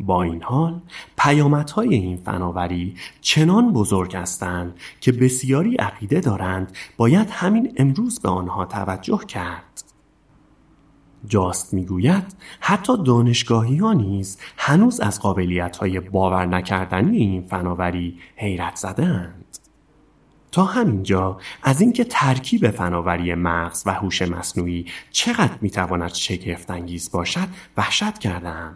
با 0.00 0.22
این 0.22 0.42
حال 0.42 0.80
پیامدهای 1.18 1.94
این 1.94 2.16
فناوری 2.16 2.96
چنان 3.20 3.72
بزرگ 3.72 4.16
هستند 4.16 4.74
که 5.00 5.12
بسیاری 5.12 5.76
عقیده 5.76 6.20
دارند 6.20 6.76
باید 6.96 7.28
همین 7.30 7.72
امروز 7.76 8.20
به 8.20 8.28
آنها 8.28 8.64
توجه 8.64 9.18
کرد. 9.28 9.84
جاست 11.28 11.74
می‌گوید 11.74 12.36
حتی 12.60 13.02
دانشگاهی 13.04 13.76
ها 13.76 13.92
نیز 13.92 14.38
هنوز 14.56 15.00
از 15.00 15.20
قابلیت 15.20 15.76
های 15.76 16.00
باور 16.00 16.46
نکردنی 16.46 17.16
این 17.16 17.46
فناوری 17.46 18.18
حیرت 18.36 18.76
زدند. 18.76 19.58
تا 20.52 20.64
همینجا 20.64 21.38
از 21.62 21.80
اینکه 21.80 22.04
ترکیب 22.04 22.70
فناوری 22.70 23.34
مغز 23.34 23.82
و 23.86 23.92
هوش 23.92 24.22
مصنوعی 24.22 24.86
چقدر 25.10 25.58
می‌تواند 25.60 26.14
شگفت 26.14 26.70
انگیز 26.70 27.10
باشد 27.10 27.48
وحشت 27.76 28.18
کردم 28.18 28.74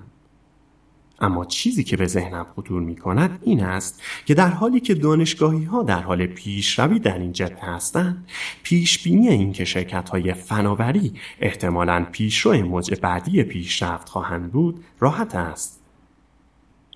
اما 1.20 1.44
چیزی 1.44 1.84
که 1.84 1.96
به 1.96 2.06
ذهنم 2.06 2.46
خطور 2.56 2.82
می 2.82 2.96
کند 2.96 3.38
این 3.42 3.64
است 3.64 4.02
که 4.26 4.34
در 4.34 4.48
حالی 4.48 4.80
که 4.80 4.94
دانشگاهی 4.94 5.64
ها 5.64 5.82
در 5.82 6.02
حال 6.02 6.26
پیشروی 6.26 6.98
در 6.98 7.18
این 7.18 7.32
جبهه 7.32 7.64
هستند 7.64 8.28
پیش 8.62 9.02
بینی 9.02 9.28
این 9.28 9.52
که 9.52 9.64
شرکت 9.64 10.08
های 10.08 10.34
فناوری 10.34 11.12
احتمالاً 11.40 12.06
پیشرو 12.12 12.66
موج 12.66 13.00
بعدی 13.00 13.42
پیشرفت 13.42 14.08
خواهند 14.08 14.52
بود 14.52 14.84
راحت 15.00 15.34
است. 15.34 15.80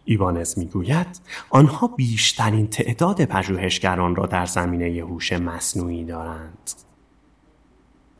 ایوانز 0.04 0.58
می‌گوید 0.58 1.20
آنها 1.50 1.86
بیشترین 1.86 2.66
تعداد 2.66 3.24
پژوهشگران 3.24 4.16
را 4.16 4.26
در 4.26 4.46
زمینه 4.46 5.00
هوش 5.00 5.32
مصنوعی 5.32 6.04
دارند. 6.04 6.70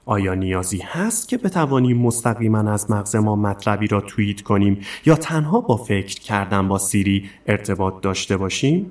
آیا 0.06 0.34
نیازی 0.34 0.78
هست 0.78 1.28
که 1.28 1.38
بتوانیم 1.38 1.98
مستقیما 1.98 2.72
از 2.72 2.90
مغز 2.90 3.16
ما 3.16 3.36
مطلبی 3.36 3.86
را 3.86 4.00
توییت 4.00 4.40
کنیم 4.40 4.80
یا 5.06 5.16
تنها 5.16 5.60
با 5.60 5.76
فکر 5.76 6.20
کردن 6.20 6.68
با 6.68 6.78
سیری 6.78 7.30
ارتباط 7.46 7.94
داشته 8.02 8.36
باشیم؟ 8.36 8.90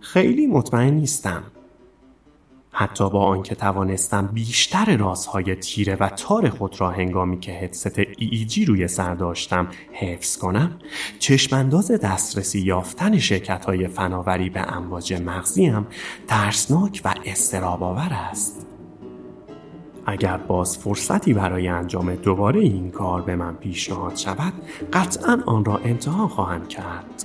خیلی 0.00 0.46
مطمئن 0.46 0.94
نیستم. 0.94 1.42
حتی 2.76 3.10
با 3.10 3.24
آنکه 3.24 3.54
توانستم 3.54 4.26
بیشتر 4.26 4.96
رازهای 4.96 5.54
تیره 5.54 5.96
و 5.96 6.08
تار 6.08 6.48
خود 6.50 6.80
را 6.80 6.90
هنگامی 6.90 7.40
که 7.40 7.52
هدست 7.52 8.00
جی 8.00 8.64
روی 8.64 8.88
سر 8.88 9.14
داشتم 9.14 9.68
حفظ 9.92 10.38
کنم 10.38 10.78
چشمانداز 11.18 11.90
دسترسی 11.90 12.60
یافتن 12.60 13.18
شرکت 13.18 13.64
های 13.64 13.88
فناوری 13.88 14.50
به 14.50 14.76
امواج 14.76 15.12
مغزی 15.12 15.66
هم 15.66 15.86
ترسناک 16.26 17.00
و 17.04 17.14
استراباور 17.24 18.08
است 18.12 18.73
اگر 20.06 20.36
باز 20.36 20.78
فرصتی 20.78 21.34
برای 21.34 21.68
انجام 21.68 22.14
دوباره 22.14 22.60
این 22.60 22.90
کار 22.90 23.22
به 23.22 23.36
من 23.36 23.54
پیشنهاد 23.54 24.16
شود 24.16 24.52
قطعا 24.92 25.42
آن 25.46 25.64
را 25.64 25.76
امتحان 25.76 26.28
خواهم 26.28 26.66
کرد 26.66 27.24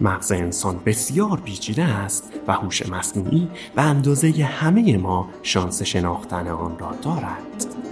مغز 0.00 0.32
انسان 0.32 0.80
بسیار 0.86 1.40
پیچیده 1.44 1.84
است 1.84 2.32
و 2.48 2.52
هوش 2.52 2.88
مصنوعی 2.88 3.48
به 3.76 3.82
اندازه 3.82 4.28
همه 4.44 4.96
ما 4.96 5.28
شانس 5.42 5.82
شناختن 5.82 6.48
آن 6.48 6.78
را 6.78 6.94
دارد. 7.02 7.87